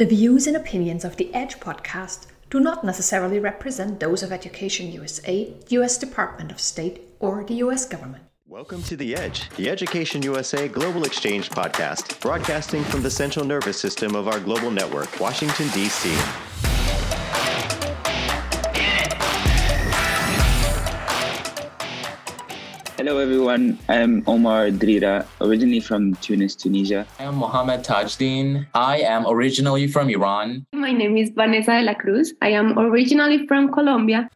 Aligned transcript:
The 0.00 0.06
views 0.06 0.46
and 0.46 0.56
opinions 0.56 1.04
of 1.04 1.18
the 1.18 1.28
Edge 1.34 1.60
podcast 1.60 2.24
do 2.48 2.58
not 2.58 2.84
necessarily 2.84 3.38
represent 3.38 4.00
those 4.00 4.22
of 4.22 4.32
Education 4.32 4.90
USA, 4.92 5.52
US 5.68 5.98
Department 5.98 6.50
of 6.50 6.58
State, 6.58 7.02
or 7.18 7.44
the 7.44 7.56
US 7.56 7.84
government. 7.84 8.24
Welcome 8.46 8.82
to 8.84 8.96
The 8.96 9.14
Edge, 9.14 9.50
the 9.58 9.68
Education 9.68 10.22
USA 10.22 10.68
Global 10.68 11.04
Exchange 11.04 11.50
podcast, 11.50 12.18
broadcasting 12.22 12.82
from 12.84 13.02
the 13.02 13.10
central 13.10 13.44
nervous 13.44 13.78
system 13.78 14.14
of 14.14 14.26
our 14.26 14.40
global 14.40 14.70
network, 14.70 15.20
Washington, 15.20 15.68
D.C. 15.74 16.08
Hello, 23.10 23.22
everyone. 23.22 23.76
I'm 23.88 24.22
Omar 24.28 24.70
Drira, 24.70 25.26
originally 25.40 25.80
from 25.80 26.14
Tunis, 26.22 26.54
Tunisia. 26.54 27.08
I 27.18 27.24
am 27.24 27.34
Mohammed 27.34 27.82
Tajdeen. 27.82 28.68
I 28.72 28.98
am 29.00 29.26
originally 29.26 29.88
from 29.88 30.08
Iran. 30.10 30.64
My 30.72 30.92
name 30.92 31.16
is 31.16 31.30
Vanessa 31.30 31.72
de 31.72 31.82
la 31.82 31.94
Cruz. 31.94 32.32
I 32.40 32.50
am 32.50 32.78
originally 32.78 33.48
from 33.48 33.72
Colombia. 33.72 34.30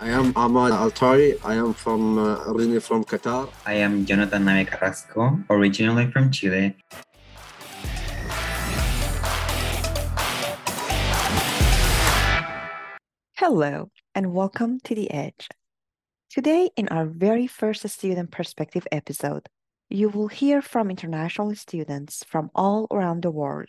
I 0.00 0.08
am 0.08 0.32
Ahmad 0.34 0.72
Altari. 0.72 1.38
I 1.44 1.54
am 1.54 1.72
from 1.74 2.18
uh, 2.18 2.42
originally 2.50 2.80
from 2.80 3.04
Qatar. 3.04 3.48
I 3.64 3.74
am 3.74 4.04
Jonathan 4.04 4.44
Nave 4.44 4.66
Carrasco, 4.66 5.38
originally 5.48 6.10
from 6.10 6.32
Chile. 6.32 6.74
Hello, 13.36 13.90
and 14.14 14.34
welcome 14.34 14.78
to 14.80 14.94
The 14.94 15.10
Edge. 15.10 15.48
Today, 16.28 16.68
in 16.76 16.88
our 16.88 17.06
very 17.06 17.46
first 17.46 17.88
student 17.88 18.30
perspective 18.30 18.86
episode, 18.92 19.48
you 19.88 20.08
will 20.08 20.28
hear 20.28 20.60
from 20.60 20.90
international 20.90 21.54
students 21.54 22.22
from 22.24 22.50
all 22.54 22.86
around 22.90 23.22
the 23.22 23.30
world 23.30 23.68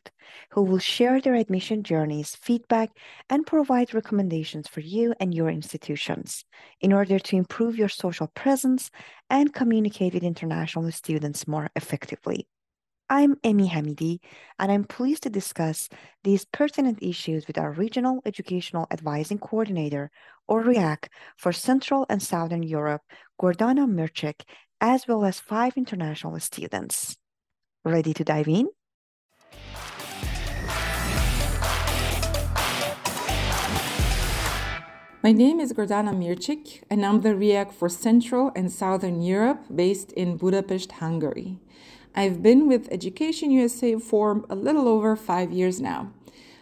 who 0.51 0.61
will 0.61 0.79
share 0.79 1.21
their 1.21 1.35
admission 1.35 1.83
journeys, 1.83 2.35
feedback, 2.35 2.89
and 3.29 3.47
provide 3.47 3.93
recommendations 3.93 4.67
for 4.67 4.81
you 4.81 5.13
and 5.19 5.33
your 5.33 5.49
institutions 5.49 6.43
in 6.81 6.91
order 6.91 7.19
to 7.19 7.35
improve 7.35 7.77
your 7.77 7.89
social 7.89 8.27
presence 8.27 8.89
and 9.29 9.53
communicate 9.53 10.13
with 10.13 10.23
international 10.23 10.91
students 10.91 11.47
more 11.47 11.69
effectively. 11.75 12.47
I'm 13.09 13.35
Emi 13.37 13.69
Hamidi, 13.69 14.19
and 14.57 14.71
I'm 14.71 14.85
pleased 14.85 15.23
to 15.23 15.29
discuss 15.29 15.89
these 16.23 16.45
pertinent 16.45 16.99
issues 17.01 17.47
with 17.47 17.57
our 17.57 17.71
Regional 17.71 18.21
Educational 18.25 18.87
Advising 18.91 19.39
Coordinator, 19.39 20.09
or 20.47 20.63
REAC, 20.63 21.09
for 21.35 21.51
Central 21.51 22.05
and 22.09 22.23
Southern 22.23 22.63
Europe, 22.63 23.01
Gordana 23.41 23.85
Mirchik, 23.87 24.43
as 24.79 25.05
well 25.05 25.25
as 25.25 25.41
five 25.41 25.75
international 25.75 26.39
students. 26.39 27.17
Ready 27.83 28.13
to 28.13 28.23
dive 28.23 28.47
in? 28.47 28.69
My 35.21 35.31
name 35.31 35.59
is 35.59 35.73
Gordana 35.73 36.13
Mirchik, 36.13 36.83
and 36.89 37.05
I'm 37.05 37.21
the 37.21 37.35
REAC 37.35 37.73
for 37.73 37.89
Central 37.89 38.51
and 38.55 38.71
Southern 38.71 39.21
Europe 39.21 39.65
based 39.73 40.13
in 40.13 40.37
Budapest, 40.37 40.93
Hungary. 40.93 41.59
I've 42.15 42.43
been 42.43 42.67
with 42.67 42.87
Education 42.91 43.49
USA 43.49 43.97
for 43.97 44.45
a 44.47 44.55
little 44.55 44.87
over 44.87 45.15
five 45.15 45.51
years 45.51 45.81
now. 45.81 46.11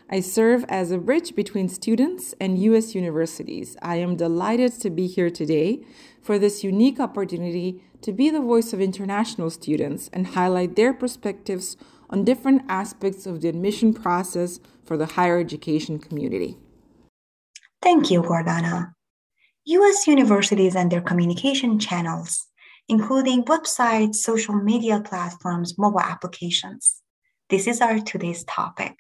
I 0.10 0.22
serve 0.22 0.64
as 0.70 0.92
a 0.92 0.98
bridge 0.98 1.36
between 1.36 1.68
students 1.68 2.34
and 2.40 2.58
US 2.60 2.96
universities. 2.96 3.76
I 3.82 3.98
am 3.98 4.16
delighted 4.16 4.74
to 4.80 4.90
be 4.90 5.08
here 5.08 5.30
today 5.30 5.84
for 6.22 6.40
this 6.40 6.64
unique 6.64 7.00
opportunity 7.02 7.82
to 8.02 8.14
be 8.14 8.30
the 8.30 8.40
voice 8.40 8.72
of 8.72 8.80
international 8.80 9.50
students 9.50 10.10
and 10.14 10.28
highlight 10.28 10.76
their 10.78 10.94
perspectives 10.94 11.76
on 12.10 12.24
different 12.24 12.62
aspects 12.70 13.26
of 13.26 13.42
the 13.42 13.50
admission 13.50 13.94
process 13.94 14.60
for 14.86 14.96
the 14.96 15.06
higher 15.18 15.40
education 15.40 16.00
community. 16.00 16.58
Thank 17.82 18.10
you, 18.10 18.22
Gordana. 18.22 18.94
US 19.66 20.08
universities 20.08 20.76
and 20.76 20.92
their 20.92 21.02
communication 21.02 21.78
channels, 21.78 22.48
including 22.92 23.42
websites, 23.46 24.16
social 24.16 24.54
media 24.54 25.00
platforms, 25.00 25.78
mobile 25.78 26.02
applications. 26.02 27.02
This 27.50 27.66
is 27.66 27.80
our 27.80 28.00
today's 28.00 28.44
topic. 28.44 29.00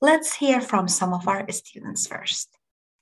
Let's 0.00 0.36
hear 0.36 0.62
from 0.62 0.88
some 0.88 1.12
of 1.12 1.28
our 1.28 1.44
students 1.52 2.06
first. 2.06 2.48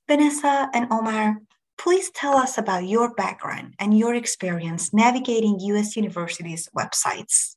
Vanessa 0.08 0.68
and 0.74 0.88
Omar, 0.90 1.38
please 1.78 2.10
tell 2.10 2.36
us 2.36 2.58
about 2.58 2.88
your 2.88 3.14
background 3.14 3.74
and 3.78 3.96
your 3.96 4.16
experience 4.16 4.92
navigating 4.92 5.60
US 5.60 5.94
universities' 5.96 6.68
websites. 6.76 7.54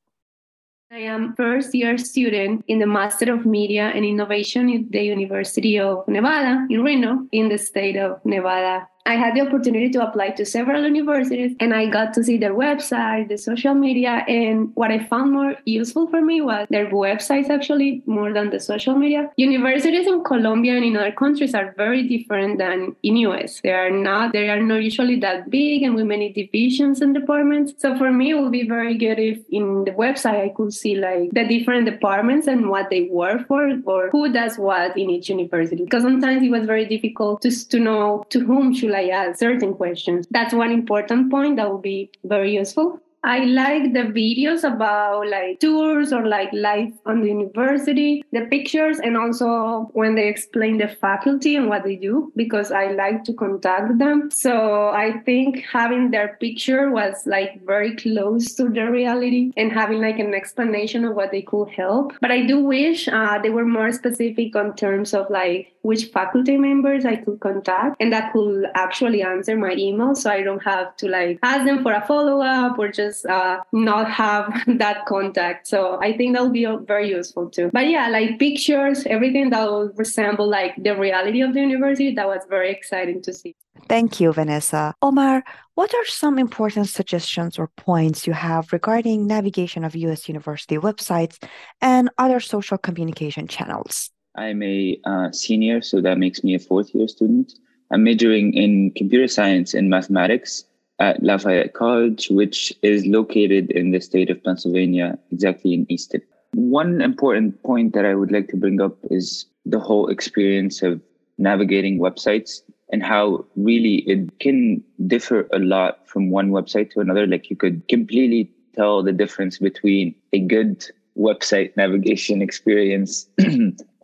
I 0.92 1.00
am 1.00 1.36
first 1.36 1.74
year 1.74 1.98
student 1.98 2.64
in 2.68 2.78
the 2.78 2.86
Master 2.86 3.34
of 3.34 3.46
Media 3.46 3.92
and 3.94 4.06
Innovation 4.06 4.70
at 4.70 4.92
the 4.92 5.02
University 5.02 5.80
of 5.80 6.08
Nevada 6.08 6.68
in 6.70 6.84
Reno 6.84 7.28
in 7.32 7.50
the 7.50 7.58
state 7.58 7.98
of 7.98 8.24
Nevada. 8.24 8.88
I 9.07 9.16
had 9.16 9.35
the 9.35 9.41
opportunity 9.41 9.90
to 9.91 10.06
apply 10.06 10.31
to 10.31 10.45
several 10.45 10.84
universities 10.84 11.56
and 11.62 11.73
I 11.73 11.85
got 11.85 12.13
to 12.16 12.23
see 12.25 12.38
their 12.38 12.53
website, 12.53 13.29
the 13.29 13.38
social 13.38 13.73
media. 13.73 14.25
And 14.28 14.72
what 14.75 14.91
I 14.91 15.00
found 15.06 15.31
more 15.31 15.56
useful 15.63 16.07
for 16.07 16.22
me 16.22 16.41
was 16.41 16.68
their 16.69 16.88
websites 16.88 17.50
actually 17.50 18.03
more 18.06 18.34
than 18.34 18.50
the 18.50 18.59
social 18.59 18.96
media. 18.96 19.31
Universities 19.38 20.07
in 20.07 20.25
Colombia 20.25 20.75
and 20.75 20.84
in 20.84 20.97
other 20.97 21.13
countries 21.13 21.56
are 21.56 21.73
very 21.78 22.06
different 22.06 22.57
than 22.57 22.97
in 23.01 23.16
US. 23.28 23.62
They 23.62 23.72
are 23.72 23.90
not, 23.90 24.34
they 24.34 24.50
are 24.50 24.62
not 24.62 24.84
usually 24.84 25.17
that 25.22 25.50
big 25.50 25.84
and 25.84 25.96
with 25.96 26.06
many 26.06 26.34
divisions 26.34 27.00
and 27.00 27.13
departments. 27.13 27.75
So 27.78 27.97
for 27.97 28.12
me, 28.12 28.31
it 28.31 28.41
would 28.41 28.51
be 28.51 28.67
very 28.67 28.97
good 28.97 29.19
if 29.19 29.40
in 29.50 29.85
the 29.85 29.91
website 29.91 30.41
I 30.44 30.50
could 30.50 30.73
see 30.73 30.96
like 30.96 31.31
the 31.31 31.47
different 31.47 31.85
departments 31.85 32.47
and 32.47 32.69
what 32.69 32.90
they 32.90 33.03
work 33.03 33.47
for 33.47 33.72
or 33.85 34.09
who 34.09 34.34
does 34.34 34.57
what 34.57 34.97
in 34.97 35.09
each 35.09 35.29
university. 35.29 35.85
Because 35.85 36.03
sometimes 36.03 36.44
it 36.44 36.51
was 36.51 36.66
very 36.66 36.85
difficult 36.85 37.41
to, 37.44 37.69
to 37.69 37.79
know 37.79 38.25
to 38.31 38.41
whom 38.41 38.73
should 38.73 38.97
ask 39.03 39.40
certain 39.40 39.74
questions. 39.74 40.28
That's 40.31 40.53
one 40.53 40.72
important 40.72 41.31
point 41.31 41.58
that 41.58 41.69
will 41.69 41.80
be 41.81 42.12
very 42.24 42.53
useful. 42.53 43.00
I 43.23 43.39
like 43.45 43.94
the 43.94 44.03
videos 44.03 44.63
about 44.63 45.28
like 45.28 45.59
tours 45.59 46.13
or 46.13 46.25
like 46.25 46.50
life 46.53 46.94
on 47.05 47.22
the 47.22 47.28
university, 47.28 48.23
the 48.31 48.45
pictures, 48.50 49.00
and 49.00 49.17
also 49.17 49.89
when 49.94 50.16
they 50.16 50.28
explain 50.28 50.78
the 50.78 50.88
faculty 50.88 51.55
and 51.55 51.67
what 51.67 51.83
they 51.83 51.95
do, 51.95 52.31
because 52.35 52.72
I 52.72 52.91
like 52.91 53.23
to 53.25 53.33
contact 53.33 53.97
them. 53.97 54.29
So 54.31 54.89
I 54.89 55.19
think 55.25 55.63
having 55.66 56.11
their 56.11 56.38
picture 56.39 56.91
was 56.91 57.23
like 57.25 57.66
very 57.66 57.95
close 57.95 58.53
to 58.55 58.69
the 58.69 58.89
reality 58.89 59.51
and 59.57 59.72
having 59.72 59.99
like 59.99 60.19
an 60.19 60.34
explanation 60.34 61.03
of 61.03 61.16
what 61.16 61.31
they 61.31 61.41
could 61.41 61.69
help. 61.69 62.13
But 62.22 62.31
I 62.31 62.45
do 62.45 62.63
wish 62.63 63.07
uh, 63.07 63.39
they 63.41 63.49
were 63.49 63.66
more 63.66 63.91
specific 63.91 64.55
on 64.55 64.75
terms 64.75 65.13
of 65.13 65.29
like 65.29 65.73
which 65.81 66.05
faculty 66.05 66.57
members 66.57 67.05
I 67.05 67.16
could 67.16 67.39
contact 67.39 67.95
and 68.01 68.11
that 68.11 68.34
could 68.34 68.66
actually 68.75 69.23
answer 69.23 69.55
my 69.55 69.73
email 69.73 70.16
so 70.16 70.29
I 70.29 70.44
don't 70.44 70.63
have 70.63 70.97
to 70.97 71.07
like 71.07 71.39
ask 71.44 71.66
them 71.66 71.81
for 71.81 71.94
a 71.94 72.05
follow 72.05 72.41
up 72.41 72.78
or 72.78 72.89
just 72.89 73.06
uh, 73.25 73.57
not 73.72 74.09
have 74.09 74.63
that 74.78 75.06
contact. 75.06 75.68
So 75.68 76.00
I 76.01 76.16
think 76.16 76.34
that'll 76.34 76.50
be 76.50 76.68
very 76.85 77.09
useful 77.09 77.50
too. 77.50 77.69
But 77.73 77.90
yeah, 77.90 78.09
like 78.09 78.40
pictures, 78.40 79.06
everything 79.06 79.50
that 79.51 79.69
will 79.69 79.91
resemble 79.95 80.47
like 80.47 80.73
the 80.78 80.95
reality 80.95 81.41
of 81.41 81.53
the 81.53 81.62
university, 81.62 82.13
that 82.16 82.28
was 82.28 82.41
very 82.50 82.72
exciting 82.72 83.22
to 83.23 83.34
see. 83.34 83.56
Thank 83.88 84.19
you, 84.19 84.34
Vanessa. 84.34 84.94
Omar, 85.01 85.44
what 85.75 85.94
are 85.94 86.06
some 86.06 86.40
important 86.40 86.90
suggestions 86.90 87.59
or 87.59 87.67
points 87.78 88.28
you 88.28 88.34
have 88.34 88.73
regarding 88.73 89.28
navigation 89.28 89.84
of 89.84 89.96
US 89.96 90.28
university 90.28 90.78
websites 90.78 91.41
and 91.81 92.09
other 92.17 92.40
social 92.40 92.78
communication 92.78 93.47
channels? 93.47 94.09
I'm 94.35 94.62
a 94.62 95.00
uh, 95.06 95.31
senior, 95.31 95.81
so 95.81 96.01
that 96.01 96.17
makes 96.17 96.44
me 96.44 96.53
a 96.56 96.59
fourth 96.59 96.94
year 96.94 97.07
student. 97.07 97.53
I'm 97.91 98.03
majoring 98.03 98.53
in 98.53 98.91
computer 98.96 99.28
science 99.28 99.73
and 99.73 99.90
mathematics 99.90 100.66
at 101.00 101.22
Lafayette 101.22 101.74
College, 101.74 102.30
which 102.30 102.74
is 102.81 103.06
located 103.06 103.72
in 103.72 103.91
the 103.91 104.02
state 104.02 104.30
of 104.30 104.44
Pennsylvania, 104.44 105.18
exactly 105.31 105.74
in 105.74 105.91
Easton. 105.91 106.22
One 106.53 107.02
important 107.02 107.62
point 107.63 107.94
that 107.94 108.05
I 108.05 108.16
would 108.16 108.32
like 108.32 108.47
to 108.49 108.58
bring 108.58 108.82
up 108.82 108.97
is 109.11 109.46
the 109.66 109.79
whole 109.79 110.08
experience 110.08 110.82
of 110.82 111.02
navigating 111.38 111.99
websites 111.99 112.61
and 112.91 113.03
how 113.03 113.46
really 113.55 113.97
it 114.08 114.40
can 114.40 114.84
differ 115.05 115.47
a 115.52 115.59
lot 115.59 116.08
from 116.08 116.32
one 116.32 116.52
website 116.52 116.91
to 116.91 116.99
another. 117.02 117.28
Like 117.28 117.49
you 117.49 117.55
could 117.55 117.88
completely 117.88 118.52
tell 118.76 119.03
the 119.03 119.11
difference 119.11 119.59
between 119.59 120.16
a 120.34 120.40
good 120.40 120.85
website 121.17 121.76
navigation 121.76 122.41
experience 122.47 123.28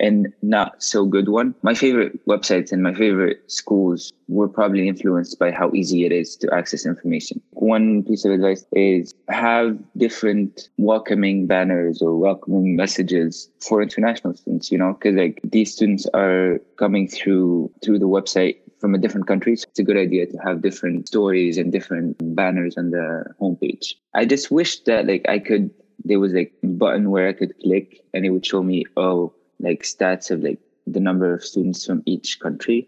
and 0.03 0.33
not 0.41 0.83
so 0.83 1.05
good 1.05 1.29
one. 1.29 1.55
My 1.63 1.73
favorite 1.73 2.19
websites 2.27 2.73
and 2.73 2.83
my 2.83 2.93
favorite 2.93 3.39
schools 3.49 4.11
were 4.27 4.49
probably 4.49 4.89
influenced 4.89 5.39
by 5.39 5.51
how 5.51 5.71
easy 5.73 6.05
it 6.05 6.11
is 6.11 6.35
to 6.37 6.53
access 6.53 6.85
information. 6.85 7.41
One 7.51 8.03
piece 8.03 8.25
of 8.25 8.31
advice 8.31 8.65
is 8.73 9.13
have 9.29 9.79
different 9.95 10.67
welcoming 10.77 11.47
banners 11.47 12.01
or 12.01 12.17
welcoming 12.17 12.75
messages 12.75 13.49
for 13.61 13.81
international 13.81 14.33
students, 14.35 14.71
you 14.71 14.77
know, 14.77 14.93
because 14.93 15.15
like 15.15 15.39
these 15.43 15.71
students 15.71 16.05
are 16.13 16.59
coming 16.77 17.07
through 17.07 17.71
through 17.81 17.99
the 17.99 18.09
website 18.09 18.57
from 18.79 18.93
a 18.93 18.97
different 18.97 19.27
country. 19.27 19.55
So 19.55 19.65
it's 19.69 19.79
a 19.79 19.83
good 19.83 19.95
idea 19.95 20.25
to 20.25 20.37
have 20.39 20.61
different 20.61 21.07
stories 21.07 21.57
and 21.57 21.71
different 21.71 22.17
banners 22.35 22.75
on 22.77 22.91
the 22.91 23.23
homepage. 23.39 23.93
I 24.13 24.25
just 24.25 24.51
wish 24.51 24.81
that 24.81 25.07
like 25.07 25.25
I 25.29 25.39
could 25.39 25.71
there 26.03 26.19
was 26.19 26.33
like 26.33 26.51
a 26.63 26.67
button 26.67 27.09
where 27.09 27.29
I 27.29 27.33
could 27.33 27.53
click 27.61 28.01
and 28.13 28.25
it 28.25 28.31
would 28.31 28.45
show 28.45 28.61
me, 28.61 28.83
oh, 28.97 29.33
like 29.63 29.83
stats 29.83 30.29
of 30.29 30.43
like 30.43 30.59
the 30.85 30.99
number 30.99 31.33
of 31.33 31.43
students 31.43 31.85
from 31.85 32.03
each 32.05 32.39
country, 32.39 32.87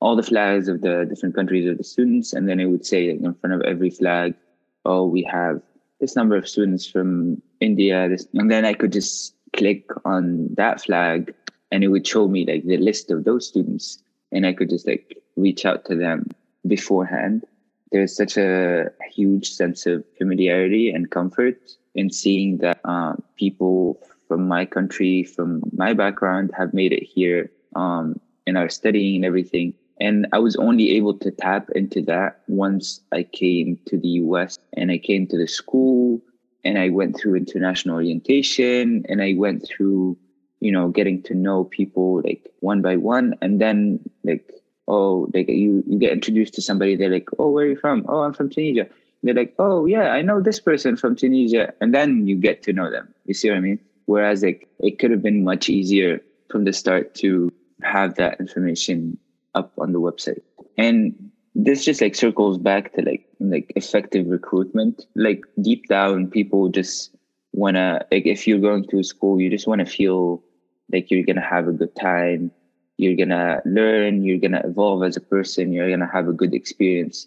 all 0.00 0.16
the 0.16 0.22
flags 0.22 0.68
of 0.68 0.80
the 0.80 1.06
different 1.08 1.34
countries 1.34 1.68
of 1.68 1.78
the 1.78 1.84
students. 1.84 2.32
And 2.32 2.48
then 2.48 2.60
it 2.60 2.66
would 2.66 2.84
say 2.84 3.12
like, 3.12 3.20
in 3.20 3.34
front 3.34 3.54
of 3.54 3.62
every 3.62 3.90
flag, 3.90 4.34
oh, 4.84 5.06
we 5.06 5.22
have 5.22 5.62
this 6.00 6.16
number 6.16 6.36
of 6.36 6.48
students 6.48 6.86
from 6.86 7.40
India. 7.60 8.08
This, 8.08 8.26
and 8.34 8.50
then 8.50 8.64
I 8.64 8.74
could 8.74 8.92
just 8.92 9.34
click 9.56 9.86
on 10.04 10.48
that 10.54 10.82
flag 10.82 11.34
and 11.70 11.84
it 11.84 11.88
would 11.88 12.06
show 12.06 12.28
me 12.28 12.44
like 12.44 12.64
the 12.64 12.76
list 12.76 13.10
of 13.10 13.24
those 13.24 13.46
students. 13.46 14.02
And 14.32 14.46
I 14.46 14.52
could 14.52 14.70
just 14.70 14.86
like 14.86 15.16
reach 15.36 15.64
out 15.64 15.84
to 15.86 15.94
them 15.94 16.26
beforehand. 16.66 17.44
There's 17.92 18.14
such 18.14 18.36
a 18.36 18.90
huge 19.12 19.50
sense 19.50 19.86
of 19.86 20.04
familiarity 20.18 20.90
and 20.90 21.10
comfort 21.10 21.58
in 21.94 22.10
seeing 22.10 22.58
that 22.58 22.80
uh, 22.84 23.14
people 23.36 24.00
from 24.28 24.46
my 24.46 24.64
country, 24.64 25.24
from 25.24 25.62
my 25.72 25.94
background, 25.94 26.52
have 26.56 26.74
made 26.74 26.92
it 26.92 27.02
here 27.02 27.50
um, 27.74 28.20
and 28.46 28.56
are 28.56 28.68
studying 28.68 29.16
and 29.16 29.24
everything. 29.24 29.74
And 30.00 30.26
I 30.32 30.38
was 30.38 30.54
only 30.56 30.92
able 30.92 31.14
to 31.18 31.30
tap 31.30 31.70
into 31.74 32.02
that 32.02 32.42
once 32.46 33.00
I 33.10 33.24
came 33.24 33.78
to 33.86 33.98
the 33.98 34.08
US 34.22 34.58
and 34.74 34.92
I 34.92 34.98
came 34.98 35.26
to 35.26 35.36
the 35.38 35.48
school 35.48 36.20
and 36.64 36.78
I 36.78 36.88
went 36.90 37.18
through 37.18 37.36
international 37.36 37.96
orientation 37.96 39.04
and 39.08 39.22
I 39.22 39.34
went 39.36 39.66
through, 39.66 40.16
you 40.60 40.70
know, 40.70 40.88
getting 40.88 41.22
to 41.24 41.34
know 41.34 41.64
people 41.64 42.22
like 42.24 42.48
one 42.60 42.80
by 42.80 42.96
one. 42.96 43.34
And 43.42 43.60
then 43.60 43.98
like, 44.22 44.52
oh, 44.86 45.28
like 45.34 45.48
you, 45.48 45.82
you 45.86 45.98
get 45.98 46.12
introduced 46.12 46.54
to 46.54 46.62
somebody, 46.62 46.94
they're 46.94 47.10
like, 47.10 47.28
oh, 47.38 47.50
where 47.50 47.64
are 47.64 47.70
you 47.70 47.76
from? 47.76 48.04
Oh, 48.08 48.20
I'm 48.20 48.34
from 48.34 48.50
Tunisia. 48.50 48.88
They're 49.24 49.34
like, 49.34 49.54
oh 49.58 49.86
yeah, 49.86 50.10
I 50.10 50.22
know 50.22 50.40
this 50.40 50.60
person 50.60 50.96
from 50.96 51.16
Tunisia. 51.16 51.74
And 51.80 51.92
then 51.92 52.28
you 52.28 52.36
get 52.36 52.62
to 52.64 52.72
know 52.72 52.88
them. 52.88 53.12
You 53.24 53.34
see 53.34 53.48
what 53.50 53.56
I 53.58 53.60
mean? 53.60 53.80
Whereas 54.08 54.42
like 54.42 54.66
it 54.80 54.98
could 54.98 55.10
have 55.10 55.22
been 55.22 55.44
much 55.44 55.68
easier 55.68 56.22
from 56.50 56.64
the 56.64 56.72
start 56.72 57.14
to 57.16 57.52
have 57.82 58.14
that 58.14 58.40
information 58.40 59.18
up 59.54 59.70
on 59.76 59.92
the 59.92 60.00
website. 60.00 60.40
And 60.78 61.14
this 61.54 61.84
just 61.84 62.00
like 62.00 62.14
circles 62.14 62.56
back 62.56 62.94
to 62.94 63.02
like 63.02 63.26
like 63.38 63.70
effective 63.76 64.26
recruitment. 64.26 65.04
Like 65.14 65.44
deep 65.60 65.88
down, 65.88 66.30
people 66.30 66.70
just 66.70 67.14
wanna 67.52 68.06
like 68.10 68.24
if 68.24 68.46
you're 68.46 68.60
going 68.60 68.86
to 68.88 69.02
school, 69.02 69.38
you 69.42 69.50
just 69.50 69.66
wanna 69.66 69.84
feel 69.84 70.42
like 70.90 71.10
you're 71.10 71.26
gonna 71.26 71.44
have 71.44 71.68
a 71.68 71.72
good 71.72 71.94
time. 71.94 72.50
You're 72.96 73.14
gonna 73.14 73.60
learn. 73.66 74.24
You're 74.24 74.40
gonna 74.40 74.62
evolve 74.64 75.02
as 75.02 75.18
a 75.18 75.20
person. 75.20 75.70
You're 75.70 75.90
gonna 75.90 76.10
have 76.10 76.28
a 76.28 76.32
good 76.32 76.54
experience. 76.54 77.26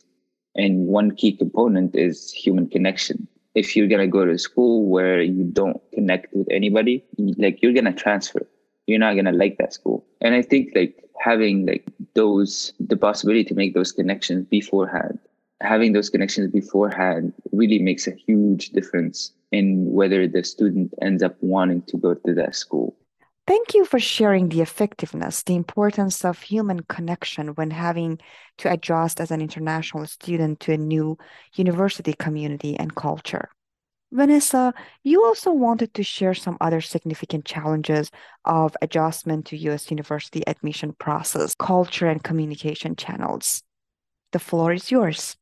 And 0.55 0.87
one 0.87 1.11
key 1.15 1.33
component 1.37 1.95
is 1.95 2.31
human 2.31 2.67
connection. 2.67 3.27
If 3.53 3.75
you're 3.75 3.87
gonna 3.87 4.07
go 4.07 4.25
to 4.25 4.31
a 4.31 4.39
school 4.39 4.85
where 4.85 5.21
you 5.21 5.43
don't 5.43 5.81
connect 5.93 6.33
with 6.33 6.47
anybody, 6.49 7.03
like 7.37 7.61
you're 7.61 7.73
gonna 7.73 7.93
transfer. 7.93 8.47
You're 8.87 8.99
not 8.99 9.15
gonna 9.15 9.31
like 9.31 9.57
that 9.57 9.73
school. 9.73 10.05
And 10.21 10.33
I 10.35 10.41
think 10.41 10.71
like 10.75 11.03
having 11.19 11.65
like 11.65 11.85
those 12.13 12.73
the 12.79 12.97
possibility 12.97 13.43
to 13.45 13.53
make 13.53 13.73
those 13.73 13.91
connections 13.91 14.47
beforehand 14.47 15.19
having 15.61 15.93
those 15.93 16.09
connections 16.09 16.51
beforehand 16.51 17.33
really 17.51 17.79
makes 17.79 18.07
a 18.07 18.11
huge 18.11 18.69
difference 18.69 19.31
in 19.51 19.91
whether 19.91 20.27
the 20.27 20.43
student 20.43 20.93
ends 21.01 21.21
up 21.23 21.35
wanting 21.41 21.81
to 21.83 21.97
go 21.97 22.13
to 22.13 22.33
that 22.33 22.55
school 22.55 22.95
Thank 23.47 23.73
you 23.73 23.85
for 23.85 23.99
sharing 23.99 24.49
the 24.49 24.61
effectiveness, 24.61 25.43
the 25.43 25.55
importance 25.55 26.23
of 26.23 26.41
human 26.41 26.81
connection 26.83 27.49
when 27.49 27.71
having 27.71 28.19
to 28.59 28.71
adjust 28.71 29.19
as 29.19 29.31
an 29.31 29.41
international 29.41 30.05
student 30.05 30.59
to 30.61 30.73
a 30.73 30.77
new 30.77 31.17
university 31.55 32.13
community 32.13 32.77
and 32.77 32.95
culture. 32.95 33.49
Vanessa, 34.13 34.73
you 35.03 35.23
also 35.23 35.51
wanted 35.51 35.93
to 35.93 36.03
share 36.03 36.33
some 36.33 36.57
other 36.61 36.81
significant 36.81 37.45
challenges 37.45 38.11
of 38.45 38.75
adjustment 38.81 39.45
to 39.47 39.57
US 39.69 39.89
university 39.89 40.43
admission 40.47 40.93
process, 40.93 41.55
culture, 41.55 42.07
and 42.07 42.23
communication 42.23 42.95
channels. 42.95 43.63
The 44.33 44.39
floor 44.39 44.73
is 44.73 44.91
yours. 44.91 45.35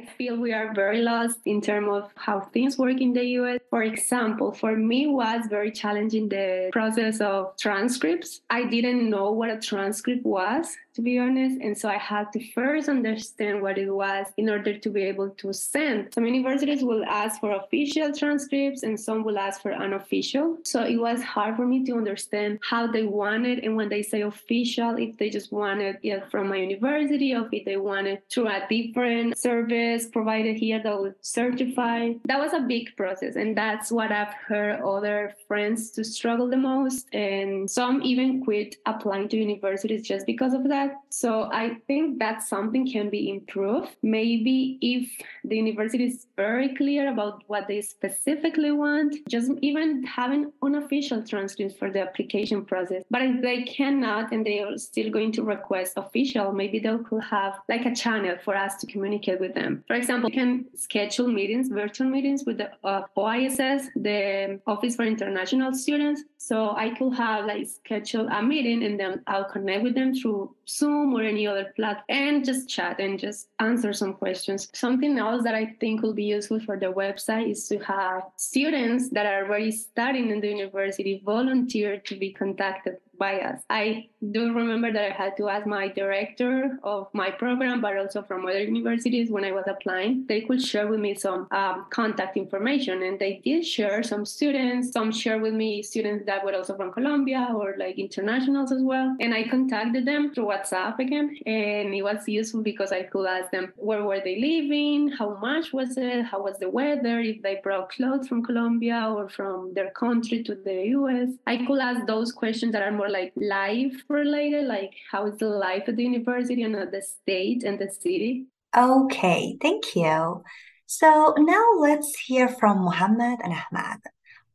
I 0.00 0.06
feel 0.16 0.36
we 0.36 0.52
are 0.52 0.72
very 0.72 1.02
lost 1.02 1.40
in 1.44 1.60
terms 1.60 1.88
of 1.90 2.10
how 2.16 2.40
things 2.40 2.78
work 2.78 3.00
in 3.00 3.12
the 3.12 3.24
US. 3.40 3.60
For 3.68 3.82
example, 3.82 4.52
for 4.52 4.74
me 4.76 5.06
was 5.06 5.46
very 5.48 5.70
challenging 5.70 6.28
the 6.28 6.70
process 6.72 7.20
of 7.20 7.56
transcripts. 7.58 8.40
I 8.48 8.64
didn't 8.64 9.10
know 9.10 9.30
what 9.32 9.50
a 9.50 9.58
transcript 9.58 10.24
was 10.24 10.74
to 10.94 11.02
be 11.02 11.18
honest. 11.18 11.60
And 11.60 11.76
so 11.76 11.88
I 11.88 11.98
had 11.98 12.32
to 12.32 12.52
first 12.52 12.88
understand 12.88 13.62
what 13.62 13.78
it 13.78 13.90
was 13.90 14.26
in 14.36 14.48
order 14.48 14.76
to 14.78 14.90
be 14.90 15.02
able 15.02 15.30
to 15.30 15.52
send. 15.52 16.12
Some 16.14 16.26
universities 16.26 16.82
will 16.82 17.04
ask 17.04 17.40
for 17.40 17.52
official 17.52 18.12
transcripts 18.12 18.82
and 18.82 18.98
some 18.98 19.24
will 19.24 19.38
ask 19.38 19.62
for 19.62 19.72
unofficial. 19.72 20.58
So 20.64 20.82
it 20.82 20.96
was 20.96 21.22
hard 21.22 21.56
for 21.56 21.66
me 21.66 21.84
to 21.84 21.96
understand 21.96 22.58
how 22.62 22.86
they 22.86 23.04
wanted. 23.04 23.60
And 23.60 23.76
when 23.76 23.88
they 23.88 24.02
say 24.02 24.22
official, 24.22 24.96
if 24.96 25.16
they 25.18 25.30
just 25.30 25.52
wanted 25.52 25.98
it 26.02 26.30
from 26.30 26.48
my 26.48 26.56
university 26.56 27.34
or 27.34 27.48
if 27.52 27.64
they 27.64 27.76
wanted 27.76 28.22
through 28.30 28.48
a 28.48 28.66
different 28.68 29.38
service 29.38 30.08
provided 30.08 30.56
here 30.56 30.82
that 30.82 30.98
would 30.98 31.14
certify. 31.20 32.12
That 32.24 32.38
was 32.38 32.52
a 32.52 32.60
big 32.60 32.96
process. 32.96 33.36
And 33.36 33.56
that's 33.56 33.92
what 33.92 34.10
I've 34.10 34.34
heard 34.34 34.80
other 34.80 35.34
friends 35.46 35.90
to 35.92 36.04
struggle 36.04 36.48
the 36.48 36.56
most. 36.56 37.12
And 37.14 37.70
some 37.70 38.02
even 38.02 38.42
quit 38.44 38.76
applying 38.86 39.28
to 39.28 39.36
universities 39.36 40.06
just 40.06 40.26
because 40.26 40.54
of 40.54 40.68
that 40.68 40.79
that. 40.80 40.96
So 41.10 41.50
I 41.52 41.76
think 41.86 42.18
that 42.18 42.42
something 42.42 42.90
can 42.90 43.10
be 43.10 43.30
improved. 43.30 43.88
Maybe 44.02 44.78
if 44.80 45.10
the 45.44 45.56
university 45.56 46.04
is 46.04 46.26
very 46.36 46.74
clear 46.74 47.10
about 47.12 47.42
what 47.46 47.68
they 47.68 47.80
specifically 47.80 48.72
want, 48.72 49.16
just 49.28 49.50
even 49.60 50.04
having 50.04 50.52
unofficial 50.62 51.22
transcripts 51.22 51.76
for 51.76 51.90
the 51.90 52.00
application 52.00 52.64
process. 52.64 53.04
But 53.10 53.22
if 53.22 53.42
they 53.42 53.62
cannot 53.62 54.32
and 54.32 54.44
they 54.44 54.60
are 54.60 54.76
still 54.78 55.10
going 55.10 55.32
to 55.32 55.42
request 55.42 55.94
official, 55.96 56.52
maybe 56.52 56.78
they 56.78 56.96
could 57.08 57.24
have 57.24 57.58
like 57.68 57.86
a 57.86 57.94
channel 57.94 58.36
for 58.44 58.56
us 58.56 58.76
to 58.76 58.86
communicate 58.86 59.40
with 59.40 59.54
them. 59.54 59.84
For 59.86 59.94
example, 59.94 60.30
you 60.30 60.34
can 60.34 60.66
schedule 60.74 61.28
meetings, 61.28 61.68
virtual 61.68 62.08
meetings 62.08 62.44
with 62.46 62.58
the 62.58 62.70
uh, 62.84 63.02
OISS, 63.16 63.88
the 63.96 64.60
Office 64.66 64.96
for 64.96 65.04
International 65.04 65.74
Students. 65.74 66.22
So 66.42 66.74
I 66.74 66.88
could 66.96 67.12
have 67.16 67.44
like 67.44 67.68
schedule 67.68 68.26
a 68.28 68.42
meeting 68.42 68.82
and 68.82 68.98
then 68.98 69.22
I'll 69.26 69.44
connect 69.44 69.82
with 69.82 69.94
them 69.94 70.14
through 70.14 70.54
Zoom 70.66 71.12
or 71.12 71.22
any 71.22 71.46
other 71.46 71.70
platform 71.76 72.06
and 72.08 72.42
just 72.42 72.66
chat 72.66 72.98
and 72.98 73.18
just 73.18 73.48
answer 73.58 73.92
some 73.92 74.14
questions. 74.14 74.70
Something 74.72 75.18
else 75.18 75.44
that 75.44 75.54
I 75.54 75.76
think 75.80 76.00
will 76.00 76.14
be 76.14 76.24
useful 76.24 76.58
for 76.58 76.78
the 76.78 76.86
website 76.86 77.50
is 77.50 77.68
to 77.68 77.78
have 77.80 78.22
students 78.36 79.10
that 79.10 79.26
are 79.26 79.44
already 79.44 79.70
studying 79.70 80.30
in 80.30 80.40
the 80.40 80.48
university 80.48 81.20
volunteer 81.22 81.98
to 82.06 82.16
be 82.16 82.32
contacted 82.32 82.96
by 83.20 83.38
us. 83.40 83.60
I 83.68 84.08
do 84.32 84.52
remember 84.52 84.90
that 84.92 85.12
I 85.12 85.14
had 85.14 85.36
to 85.36 85.48
ask 85.48 85.66
my 85.66 85.88
director 85.88 86.78
of 86.82 87.08
my 87.12 87.30
program, 87.30 87.80
but 87.80 87.96
also 87.96 88.22
from 88.22 88.46
other 88.46 88.62
universities 88.62 89.30
when 89.30 89.44
I 89.44 89.52
was 89.52 89.66
applying, 89.68 90.24
they 90.26 90.40
could 90.40 90.60
share 90.62 90.88
with 90.88 91.00
me 91.00 91.14
some 91.14 91.46
um, 91.52 91.86
contact 91.90 92.36
information. 92.36 93.02
And 93.02 93.18
they 93.18 93.40
did 93.44 93.64
share 93.64 94.02
some 94.02 94.24
students, 94.24 94.92
some 94.92 95.12
share 95.12 95.38
with 95.38 95.54
me 95.54 95.82
students 95.82 96.24
that 96.26 96.44
were 96.44 96.54
also 96.54 96.74
from 96.76 96.92
Colombia 96.92 97.52
or 97.54 97.74
like 97.78 97.98
internationals 97.98 98.72
as 98.72 98.82
well. 98.82 99.14
And 99.20 99.34
I 99.34 99.46
contacted 99.46 100.06
them 100.06 100.32
through 100.32 100.46
WhatsApp 100.46 100.98
again. 100.98 101.36
And 101.46 101.94
it 101.94 102.02
was 102.02 102.26
useful 102.26 102.62
because 102.62 102.90
I 102.90 103.02
could 103.02 103.26
ask 103.26 103.50
them 103.50 103.72
where 103.76 104.02
were 104.02 104.22
they 104.24 104.40
living, 104.40 105.08
how 105.10 105.36
much 105.36 105.72
was 105.74 105.96
it, 105.98 106.24
how 106.24 106.42
was 106.42 106.58
the 106.58 106.70
weather, 106.70 107.20
if 107.20 107.42
they 107.42 107.60
brought 107.62 107.90
clothes 107.90 108.28
from 108.28 108.42
Colombia 108.42 109.12
or 109.14 109.28
from 109.28 109.74
their 109.74 109.90
country 109.90 110.42
to 110.44 110.54
the 110.54 110.76
US. 110.96 111.28
I 111.46 111.58
could 111.66 111.80
ask 111.80 112.06
those 112.06 112.32
questions 112.32 112.72
that 112.72 112.82
are 112.82 112.90
more 112.90 113.09
like 113.10 113.32
life 113.36 114.02
related, 114.08 114.66
like 114.66 114.92
how 115.10 115.26
is 115.26 115.36
the 115.38 115.48
life 115.48 115.84
at 115.88 115.96
the 115.96 116.04
university 116.04 116.62
and 116.62 116.76
at 116.76 116.92
the 116.92 117.02
state 117.02 117.62
and 117.64 117.78
the 117.78 117.90
city. 117.90 118.46
Okay, 118.76 119.56
thank 119.60 119.96
you. 119.96 120.42
So 120.86 121.34
now 121.38 121.66
let's 121.78 122.18
hear 122.18 122.48
from 122.48 122.84
Mohammed 122.84 123.40
and 123.42 123.52
Ahmad. 123.52 124.00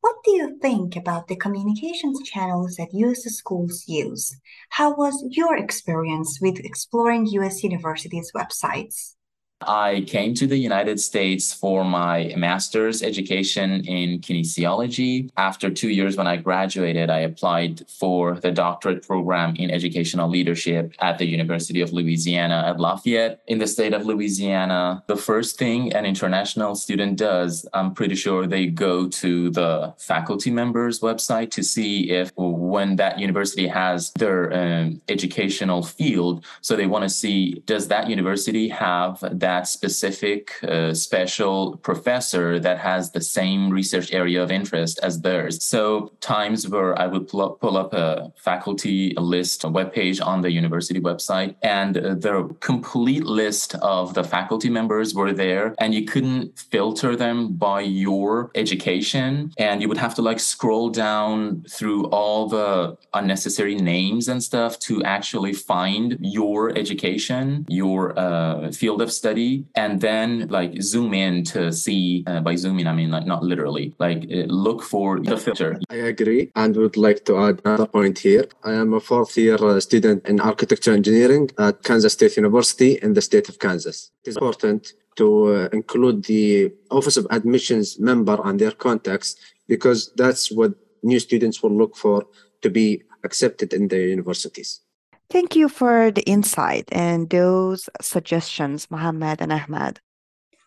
What 0.01 0.17
do 0.23 0.31
you 0.31 0.59
think 0.61 0.95
about 0.95 1.27
the 1.27 1.35
communications 1.35 2.21
channels 2.23 2.75
that 2.75 2.93
US 2.93 3.23
schools 3.23 3.85
use? 3.87 4.35
How 4.69 4.93
was 4.93 5.25
your 5.31 5.57
experience 5.57 6.39
with 6.39 6.59
exploring 6.59 7.25
US 7.25 7.63
universities' 7.63 8.31
websites? 8.35 9.14
I 9.61 10.03
came 10.07 10.33
to 10.35 10.47
the 10.47 10.57
United 10.57 10.99
States 10.99 11.53
for 11.53 11.85
my 11.85 12.33
master's 12.35 13.01
education 13.01 13.85
in 13.85 14.19
kinesiology. 14.19 15.29
After 15.37 15.69
two 15.69 15.89
years, 15.89 16.17
when 16.17 16.27
I 16.27 16.35
graduated, 16.37 17.09
I 17.09 17.19
applied 17.19 17.89
for 17.89 18.35
the 18.35 18.51
doctorate 18.51 19.07
program 19.07 19.55
in 19.55 19.71
educational 19.71 20.29
leadership 20.29 20.93
at 20.99 21.17
the 21.17 21.25
University 21.25 21.81
of 21.81 21.93
Louisiana 21.93 22.65
at 22.67 22.79
Lafayette 22.79 23.41
in 23.47 23.59
the 23.59 23.67
state 23.67 23.93
of 23.93 24.05
Louisiana. 24.05 25.03
The 25.07 25.15
first 25.15 25.57
thing 25.57 25.93
an 25.93 26.05
international 26.05 26.75
student 26.75 27.17
does, 27.17 27.65
I'm 27.73 27.93
pretty 27.93 28.15
sure 28.15 28.47
they 28.47 28.67
go 28.67 29.07
to 29.07 29.49
the 29.51 29.93
faculty 29.97 30.51
members 30.51 30.99
website 30.99 31.51
to 31.51 31.63
see 31.63 32.11
if 32.11 32.31
when 32.35 32.97
that 32.97 33.19
university 33.19 33.67
has 33.67 34.11
their 34.13 34.53
um, 34.53 35.01
educational 35.07 35.81
field. 35.81 36.43
So 36.61 36.75
they 36.75 36.87
want 36.87 37.03
to 37.03 37.09
see 37.09 37.63
does 37.65 37.87
that 37.87 38.09
university 38.09 38.67
have 38.69 39.23
that 39.45 39.67
specific 39.67 40.41
uh, 40.63 40.91
special 41.07 41.57
professor 41.89 42.47
that 42.67 42.77
has 42.89 43.03
the 43.11 43.25
same 43.39 43.61
research 43.79 44.07
area 44.21 44.39
of 44.45 44.49
interest 44.59 44.95
as 45.07 45.13
theirs. 45.21 45.55
So 45.73 45.83
times 46.19 46.59
where 46.73 46.93
I 47.03 47.05
would 47.11 47.25
pull 47.29 47.41
up, 47.45 47.53
pull 47.65 47.77
up 47.83 47.91
a 47.93 48.05
faculty 48.49 48.99
list 49.35 49.57
a 49.63 49.69
web 49.77 49.89
page 49.99 50.17
on 50.31 50.37
the 50.41 50.51
university 50.61 51.01
website, 51.09 51.51
and 51.61 51.91
uh, 51.97 52.01
the 52.27 52.35
complete 52.71 53.25
list 53.41 53.69
of 53.97 54.03
the 54.17 54.25
faculty 54.35 54.69
members 54.79 55.07
were 55.19 55.33
there, 55.45 55.65
and 55.81 55.89
you 55.97 56.03
couldn't 56.11 56.45
filter 56.73 57.11
them 57.15 57.37
by 57.69 57.81
your 58.05 58.29
education, 58.63 59.29
and 59.67 59.75
you 59.81 59.87
would 59.89 60.03
have 60.05 60.15
to 60.15 60.23
like 60.29 60.39
scroll 60.53 60.89
down 60.89 61.35
through 61.75 62.01
all 62.17 62.41
the 62.57 62.97
unnecessary 63.19 63.75
names 63.75 64.23
and 64.31 64.39
stuff 64.49 64.71
to 64.87 64.93
actually 65.03 65.53
find 65.53 66.17
your 66.39 66.59
education, 66.83 67.65
your 67.69 67.99
uh, 68.25 68.71
field 68.81 69.01
of 69.05 69.11
study, 69.11 69.34
and 69.75 70.01
then 70.01 70.47
like 70.47 70.81
zoom 70.81 71.13
in 71.13 71.43
to 71.45 71.71
see. 71.71 72.23
Uh, 72.27 72.41
by 72.41 72.55
zooming, 72.55 72.87
I 72.87 72.93
mean 72.93 73.11
like 73.11 73.25
not 73.25 73.43
literally, 73.43 73.93
like 73.99 74.23
uh, 74.31 74.45
look 74.65 74.81
for 74.83 75.19
the 75.19 75.37
filter. 75.37 75.79
I 75.89 75.95
agree, 76.13 76.51
and 76.55 76.75
would 76.75 76.97
like 76.97 77.25
to 77.25 77.37
add 77.37 77.61
another 77.65 77.87
point 77.87 78.19
here. 78.19 78.45
I 78.63 78.73
am 78.73 78.93
a 78.93 78.99
fourth 78.99 79.37
year 79.37 79.57
uh, 79.63 79.79
student 79.79 80.25
in 80.27 80.39
architecture 80.39 80.93
engineering 80.93 81.49
at 81.57 81.83
Kansas 81.83 82.13
State 82.13 82.37
University 82.37 82.91
in 83.01 83.13
the 83.13 83.21
state 83.21 83.49
of 83.49 83.59
Kansas. 83.59 84.11
It 84.23 84.29
is 84.29 84.35
important 84.37 84.93
to 85.15 85.27
uh, 85.55 85.69
include 85.71 86.25
the 86.25 86.73
Office 86.91 87.17
of 87.17 87.27
Admissions 87.29 87.99
member 87.99 88.37
and 88.43 88.59
their 88.59 88.71
contacts 88.71 89.35
because 89.67 90.11
that's 90.15 90.51
what 90.51 90.73
new 91.03 91.19
students 91.19 91.61
will 91.61 91.75
look 91.75 91.95
for 91.95 92.25
to 92.61 92.69
be 92.69 93.03
accepted 93.23 93.73
in 93.73 93.87
the 93.87 93.99
universities. 94.17 94.81
Thank 95.29 95.55
you 95.55 95.69
for 95.69 96.11
the 96.11 96.23
insight 96.23 96.85
and 96.91 97.29
those 97.29 97.89
suggestions, 98.01 98.89
Mohammed 98.91 99.41
and 99.41 99.51
Ahmad. 99.51 99.99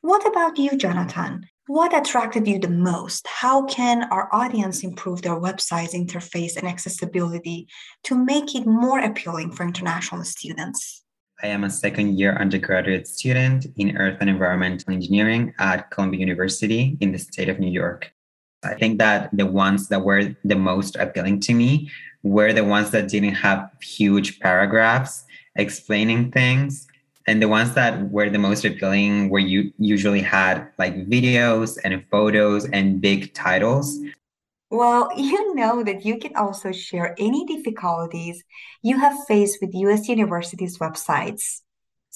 What 0.02 0.26
about 0.26 0.58
you, 0.58 0.76
Jonathan? 0.76 1.46
What 1.66 1.94
attracted 1.94 2.48
you 2.48 2.58
the 2.58 2.70
most? 2.70 3.26
How 3.28 3.66
can 3.66 4.04
our 4.04 4.28
audience 4.32 4.82
improve 4.82 5.22
their 5.22 5.38
website's 5.38 5.94
interface 5.94 6.56
and 6.56 6.66
accessibility 6.66 7.68
to 8.04 8.14
make 8.14 8.54
it 8.54 8.66
more 8.66 9.00
appealing 9.00 9.52
for 9.52 9.64
international 9.64 10.24
students? 10.24 11.04
I 11.42 11.48
am 11.48 11.64
a 11.64 11.70
second 11.70 12.18
year 12.18 12.34
undergraduate 12.36 13.06
student 13.06 13.66
in 13.76 13.96
Earth 13.96 14.16
and 14.20 14.30
Environmental 14.30 14.92
Engineering 14.92 15.54
at 15.58 15.90
Columbia 15.90 16.20
University 16.20 16.96
in 17.00 17.12
the 17.12 17.18
state 17.18 17.48
of 17.48 17.60
New 17.60 17.70
York. 17.70 18.12
I 18.64 18.74
think 18.74 18.98
that 18.98 19.30
the 19.32 19.46
ones 19.46 19.88
that 19.88 20.02
were 20.02 20.34
the 20.44 20.56
most 20.56 20.96
appealing 20.96 21.40
to 21.40 21.54
me 21.54 21.90
were 22.22 22.52
the 22.52 22.64
ones 22.64 22.90
that 22.90 23.08
didn't 23.08 23.34
have 23.34 23.70
huge 23.80 24.40
paragraphs 24.40 25.24
explaining 25.56 26.30
things. 26.30 26.86
And 27.26 27.42
the 27.42 27.48
ones 27.48 27.74
that 27.74 28.10
were 28.10 28.30
the 28.30 28.38
most 28.38 28.64
appealing 28.64 29.28
were 29.28 29.38
you 29.38 29.72
usually 29.78 30.22
had 30.22 30.68
like 30.78 30.94
videos 31.08 31.78
and 31.84 32.02
photos 32.10 32.64
and 32.70 33.00
big 33.00 33.34
titles. 33.34 33.98
Well, 34.70 35.10
you 35.16 35.54
know 35.54 35.82
that 35.82 36.04
you 36.04 36.18
can 36.18 36.36
also 36.36 36.72
share 36.72 37.14
any 37.18 37.46
difficulties 37.46 38.44
you 38.82 38.98
have 38.98 39.16
faced 39.26 39.58
with 39.60 39.74
US 39.74 40.08
universities' 40.08 40.78
websites. 40.78 41.62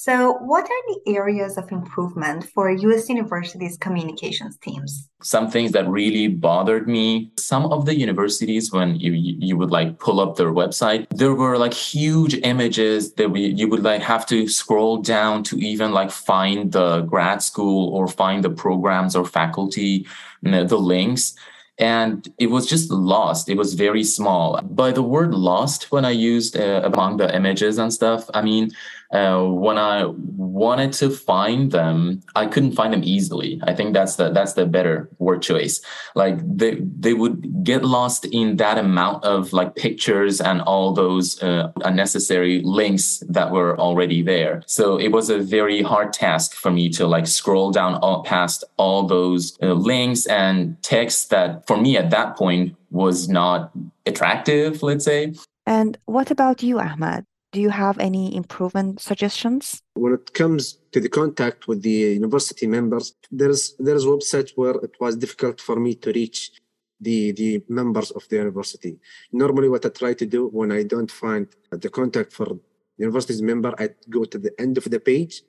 So, 0.04 0.32
what 0.40 0.64
are 0.64 0.82
the 0.88 1.14
areas 1.14 1.56
of 1.56 1.71
improvement 1.71 2.42
for 2.52 2.68
US 2.68 3.09
universities' 3.09 3.78
communications 3.78 4.59
teams? 4.59 5.09
Some 5.23 5.49
things 5.49 5.71
that 5.71 5.87
really 5.87 6.26
bothered 6.26 6.88
me. 6.88 7.30
Some 7.38 7.66
of 7.66 7.87
the 7.87 7.94
universities, 7.94 8.73
when 8.73 8.97
you 8.97 9.12
you 9.12 9.56
would 9.56 9.71
like 9.71 10.00
pull 10.00 10.18
up 10.18 10.35
their 10.35 10.52
website, 10.52 11.06
there 11.11 11.35
were 11.35 11.56
like 11.56 11.73
huge 11.73 12.35
images 12.42 13.12
that 13.12 13.30
we 13.30 13.42
you 13.61 13.68
would 13.68 13.85
like 13.85 14.02
have 14.02 14.26
to 14.26 14.49
scroll 14.49 14.97
down 14.97 15.44
to 15.44 15.54
even 15.59 15.92
like 15.92 16.11
find 16.11 16.73
the 16.73 17.02
grad 17.02 17.40
school 17.40 17.94
or 17.94 18.09
find 18.09 18.42
the 18.42 18.50
programs 18.64 19.14
or 19.14 19.25
faculty, 19.25 20.04
you 20.42 20.50
know, 20.50 20.64
the 20.64 20.80
links 20.80 21.37
and 21.78 22.32
it 22.38 22.49
was 22.49 22.66
just 22.66 22.90
lost. 22.90 23.49
It 23.49 23.56
was 23.56 23.75
very 23.75 24.04
small. 24.04 24.61
By 24.62 24.92
the 24.92 25.02
word 25.02 25.35
lost, 25.35 25.90
when 25.90 26.04
I 26.04 26.11
used 26.11 26.56
uh, 26.56 26.82
among 26.85 27.16
the 27.16 27.35
images 27.35 27.78
and 27.78 27.92
stuff, 27.92 28.28
I 28.35 28.42
mean, 28.42 28.71
uh, 29.12 29.45
when 29.45 29.76
I 29.78 30.07
wanted 30.07 30.92
to 30.95 31.11
find 31.11 31.71
them, 31.71 32.23
I 32.35 32.47
couldn't 32.47 32.73
find 32.73 32.92
them 32.92 33.02
easily. 33.04 33.61
I 33.64 33.75
think 33.75 33.92
that's 33.92 34.16
the 34.16 34.31
that's 34.31 34.54
the 34.54 34.64
better 34.66 35.11
word 35.19 35.42
choice. 35.42 35.81
Like 36.14 36.38
they 36.45 36.76
they 36.99 37.12
would 37.12 37.64
get 37.64 37.85
lost 37.85 38.25
in 38.25 38.57
that 38.57 38.78
amount 38.78 39.25
of 39.25 39.52
like 39.52 39.76
pictures 39.76 40.40
and 40.40 40.62
all 40.62 40.92
those 40.92 41.42
uh, 41.42 41.73
unnecessary 41.85 42.62
links 42.64 43.23
that 43.28 43.50
were 43.50 43.78
already 43.78 44.23
there. 44.23 44.62
So 44.66 44.99
it 44.99 45.09
was 45.09 45.28
a 45.28 45.38
very 45.38 45.83
hard 45.83 46.12
task 46.12 46.54
for 46.54 46.71
me 46.71 46.88
to 46.90 47.07
like 47.07 47.26
scroll 47.26 47.71
down 47.71 47.97
all 47.97 48.23
past 48.23 48.64
all 48.78 49.07
those 49.07 49.59
uh, 49.62 49.75
links 49.75 50.26
and 50.26 50.83
texts 50.83 51.26
that 51.26 51.66
for 51.66 51.76
me 51.76 51.97
at 51.97 52.11
that 52.11 52.37
point 52.37 52.76
was 52.90 53.28
not 53.28 53.73
attractive. 54.07 54.83
Let's 54.83 55.04
say. 55.04 55.35
And 55.66 55.97
what 56.07 56.31
about 56.31 56.62
you, 56.62 56.81
Ahmad? 56.81 57.25
Do 57.52 57.61
you 57.61 57.71
have 57.71 57.99
any 57.99 58.35
improvement 58.35 59.00
suggestions? 59.00 59.82
When 59.94 60.14
it 60.14 60.32
comes 60.32 60.78
to 60.92 61.00
the 61.00 61.11
contact 61.11 61.68
with 61.68 61.82
the 61.82 62.16
university 62.21 62.66
members, 62.66 63.14
there's 63.30 63.75
there's 63.78 64.06
websites 64.06 64.52
where 64.56 64.76
it 64.87 64.94
was 64.99 65.16
difficult 65.16 65.61
for 65.61 65.76
me 65.78 65.94
to 65.97 66.12
reach 66.12 66.50
the 66.99 67.32
the 67.32 67.62
members 67.68 68.11
of 68.11 68.26
the 68.28 68.37
university. 68.37 68.99
Normally, 69.32 69.68
what 69.68 69.85
I 69.85 69.90
try 69.90 70.14
to 70.14 70.26
do 70.26 70.49
when 70.49 70.73
I 70.73 70.82
don't 70.82 71.11
find 71.11 71.47
the 71.71 71.90
contact 71.90 72.32
for 72.32 72.49
university's 72.97 73.42
member, 73.42 73.75
I 73.78 73.90
go 74.09 74.25
to 74.25 74.38
the 74.38 74.52
end 74.59 74.78
of 74.78 74.85
the 74.85 75.00
page 75.00 75.42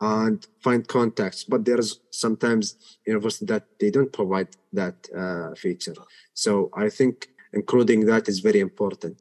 and 0.00 0.46
find 0.60 0.86
contacts. 0.86 1.42
But 1.42 1.64
there's 1.64 2.00
sometimes 2.10 2.76
university 3.04 3.46
that 3.46 3.64
they 3.80 3.90
don't 3.90 4.12
provide 4.12 4.50
that 4.72 4.96
uh, 5.22 5.54
feature. 5.54 5.96
So 6.34 6.70
I 6.72 6.88
think 6.88 7.30
including 7.52 8.06
that 8.06 8.28
is 8.28 8.38
very 8.40 8.60
important. 8.60 9.20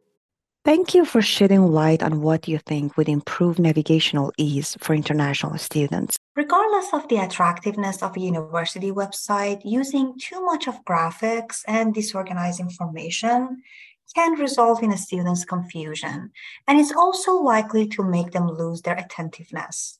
Thank 0.68 0.94
you 0.94 1.06
for 1.06 1.22
shedding 1.22 1.72
light 1.72 2.04
on 2.04 2.20
what 2.20 2.46
you 2.46 2.58
think 2.58 2.98
would 2.98 3.08
improve 3.08 3.58
navigational 3.58 4.34
ease 4.36 4.76
for 4.82 4.94
international 4.94 5.58
students. 5.58 6.18
Regardless 6.36 6.90
of 6.92 7.08
the 7.08 7.24
attractiveness 7.24 8.04
of 8.04 8.18
a 8.18 8.20
university 8.20 8.92
website, 8.92 9.62
using 9.64 10.20
too 10.20 10.44
much 10.44 10.68
of 10.68 10.84
graphics 10.84 11.62
and 11.70 11.94
disorganized 11.94 12.60
information 12.60 13.64
can 14.14 14.34
result 14.34 14.84
in 14.84 14.92
a 14.92 14.98
student's 14.98 15.46
confusion, 15.46 16.32
and 16.68 16.78
is 16.78 16.92
also 16.92 17.32
likely 17.32 17.88
to 17.88 18.04
make 18.04 18.32
them 18.32 18.50
lose 18.50 18.82
their 18.82 18.98
attentiveness. 18.98 20.00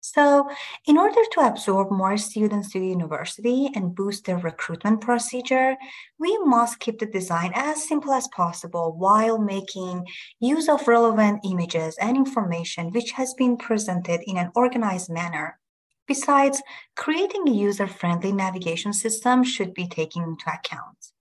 So, 0.00 0.48
in 0.86 0.96
order 0.96 1.20
to 1.32 1.40
absorb 1.40 1.90
more 1.90 2.16
students 2.16 2.72
to 2.72 2.80
the 2.80 2.86
university 2.86 3.68
and 3.74 3.94
boost 3.94 4.24
their 4.24 4.38
recruitment 4.38 5.00
procedure, 5.00 5.76
we 6.18 6.38
must 6.38 6.78
keep 6.78 6.98
the 6.98 7.06
design 7.06 7.52
as 7.54 7.88
simple 7.88 8.12
as 8.12 8.28
possible 8.28 8.94
while 8.96 9.38
making 9.38 10.06
use 10.38 10.68
of 10.68 10.86
relevant 10.86 11.40
images 11.44 11.96
and 12.00 12.16
information 12.16 12.92
which 12.92 13.10
has 13.12 13.34
been 13.34 13.56
presented 13.56 14.20
in 14.26 14.36
an 14.36 14.52
organized 14.54 15.10
manner. 15.10 15.58
Besides, 16.06 16.62
creating 16.96 17.48
a 17.48 17.52
user 17.52 17.86
friendly 17.86 18.32
navigation 18.32 18.92
system 18.92 19.42
should 19.42 19.74
be 19.74 19.88
taken 19.88 20.22
into 20.22 20.48
account. 20.48 21.12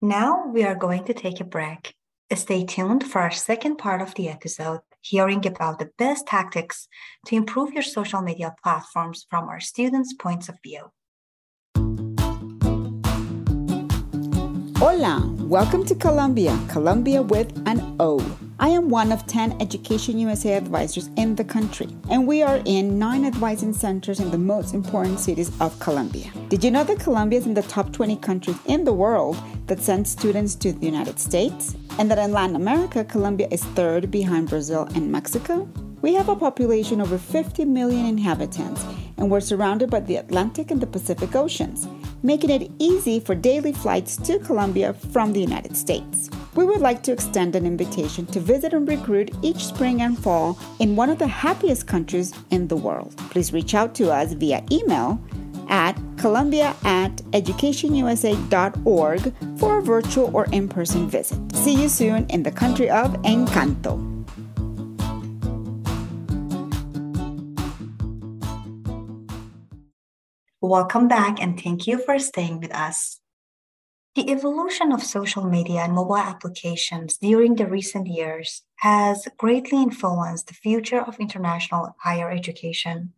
Now 0.00 0.46
we 0.46 0.64
are 0.64 0.74
going 0.74 1.04
to 1.04 1.14
take 1.14 1.40
a 1.40 1.44
break. 1.44 1.94
Stay 2.34 2.64
tuned 2.64 3.04
for 3.04 3.20
our 3.20 3.30
second 3.30 3.76
part 3.76 4.00
of 4.00 4.14
the 4.14 4.28
episode 4.28 4.80
hearing 5.02 5.46
about 5.46 5.78
the 5.78 5.90
best 5.98 6.26
tactics 6.26 6.88
to 7.26 7.36
improve 7.36 7.72
your 7.74 7.82
social 7.82 8.22
media 8.22 8.54
platforms 8.62 9.26
from 9.28 9.48
our 9.48 9.60
students' 9.60 10.14
points 10.14 10.48
of 10.48 10.56
view. 10.62 10.90
Hola, 14.78 15.30
welcome 15.40 15.84
to 15.84 15.94
Colombia, 15.94 16.58
Colombia 16.68 17.20
with 17.20 17.52
an 17.68 17.96
O. 18.00 18.18
I 18.58 18.68
am 18.68 18.88
one 18.88 19.12
of 19.12 19.26
10 19.26 19.60
Education 19.60 20.18
USA 20.18 20.54
advisors 20.54 21.10
in 21.16 21.34
the 21.34 21.44
country, 21.44 21.88
and 22.10 22.26
we 22.26 22.42
are 22.42 22.62
in 22.64 22.98
nine 22.98 23.24
advising 23.24 23.72
centers 23.72 24.20
in 24.20 24.30
the 24.30 24.38
most 24.38 24.72
important 24.72 25.20
cities 25.20 25.52
of 25.60 25.78
Colombia. 25.80 26.30
Did 26.48 26.64
you 26.64 26.70
know 26.70 26.84
that 26.84 27.00
Colombia 27.00 27.40
is 27.40 27.46
in 27.46 27.54
the 27.54 27.62
top 27.62 27.92
20 27.92 28.16
countries 28.16 28.58
in 28.66 28.84
the 28.84 28.92
world 28.92 29.36
that 29.66 29.80
send 29.80 30.08
students 30.08 30.54
to 30.56 30.72
the 30.72 30.86
United 30.86 31.18
States? 31.18 31.76
And 31.98 32.10
that 32.10 32.18
in 32.18 32.32
Latin 32.32 32.56
America, 32.56 33.04
Colombia 33.04 33.48
is 33.50 33.62
third 33.62 34.10
behind 34.10 34.48
Brazil 34.48 34.88
and 34.94 35.12
Mexico? 35.12 35.68
We 36.00 36.14
have 36.14 36.28
a 36.28 36.34
population 36.34 37.00
over 37.00 37.18
50 37.18 37.64
million 37.64 38.06
inhabitants, 38.06 38.84
and 39.16 39.30
we're 39.30 39.40
surrounded 39.40 39.90
by 39.90 40.00
the 40.00 40.16
Atlantic 40.16 40.70
and 40.70 40.80
the 40.80 40.86
Pacific 40.86 41.36
Oceans, 41.36 41.86
making 42.22 42.50
it 42.50 42.72
easy 42.78 43.20
for 43.20 43.34
daily 43.34 43.72
flights 43.72 44.16
to 44.16 44.38
Colombia 44.40 44.94
from 44.94 45.32
the 45.32 45.40
United 45.40 45.76
States. 45.76 46.28
We 46.54 46.64
would 46.64 46.80
like 46.80 47.02
to 47.04 47.12
extend 47.12 47.54
an 47.54 47.66
invitation 47.66 48.26
to 48.26 48.40
visit 48.40 48.72
and 48.72 48.88
recruit 48.88 49.30
each 49.42 49.64
spring 49.64 50.02
and 50.02 50.18
fall 50.18 50.58
in 50.80 50.96
one 50.96 51.08
of 51.08 51.18
the 51.18 51.26
happiest 51.26 51.86
countries 51.86 52.32
in 52.50 52.68
the 52.68 52.76
world. 52.76 53.16
Please 53.30 53.52
reach 53.52 53.74
out 53.74 53.94
to 53.96 54.10
us 54.10 54.32
via 54.32 54.64
email 54.70 55.20
at 55.68 55.98
colombia 56.16 56.74
at 56.84 57.16
educationusa.org 57.32 59.34
for 59.58 59.78
a 59.78 59.82
virtual 59.82 60.30
or 60.34 60.46
in 60.52 60.68
person 60.68 61.08
visit. 61.08 61.38
See 61.56 61.80
you 61.80 61.88
soon 61.88 62.26
in 62.30 62.42
the 62.42 62.52
country 62.52 62.90
of 62.90 63.12
Encanto. 63.22 64.08
Welcome 70.60 71.08
back 71.08 71.42
and 71.42 71.60
thank 71.60 71.88
you 71.88 71.98
for 71.98 72.18
staying 72.18 72.60
with 72.60 72.72
us. 72.72 73.18
The 74.14 74.30
evolution 74.30 74.92
of 74.92 75.02
social 75.02 75.44
media 75.44 75.80
and 75.80 75.94
mobile 75.94 76.18
applications 76.18 77.16
during 77.16 77.56
the 77.56 77.66
recent 77.66 78.06
years 78.06 78.62
has 78.76 79.26
greatly 79.38 79.82
influenced 79.82 80.46
the 80.46 80.54
future 80.54 81.00
of 81.00 81.18
international 81.18 81.96
higher 81.98 82.30
education. 82.30 83.14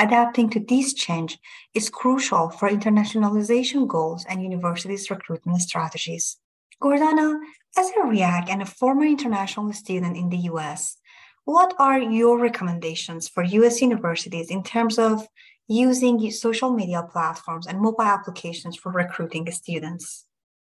Adapting 0.00 0.48
to 0.48 0.60
this 0.60 0.94
change 0.94 1.38
is 1.74 1.90
crucial 1.90 2.48
for 2.48 2.70
internationalization 2.70 3.86
goals 3.86 4.24
and 4.26 4.42
universities' 4.42 5.10
recruitment 5.10 5.60
strategies. 5.60 6.38
Gordana, 6.82 7.38
as 7.76 7.90
a 7.90 8.06
REAC 8.06 8.48
and 8.48 8.62
a 8.62 8.64
former 8.64 9.04
international 9.04 9.70
student 9.74 10.16
in 10.16 10.30
the 10.30 10.48
US, 10.52 10.96
what 11.44 11.74
are 11.78 12.00
your 12.00 12.38
recommendations 12.38 13.28
for 13.28 13.44
US 13.44 13.82
universities 13.82 14.50
in 14.50 14.62
terms 14.62 14.98
of 14.98 15.28
using 15.68 16.30
social 16.30 16.72
media 16.72 17.02
platforms 17.12 17.66
and 17.66 17.78
mobile 17.78 18.00
applications 18.00 18.76
for 18.76 18.90
recruiting 18.90 19.50
students? 19.52 20.24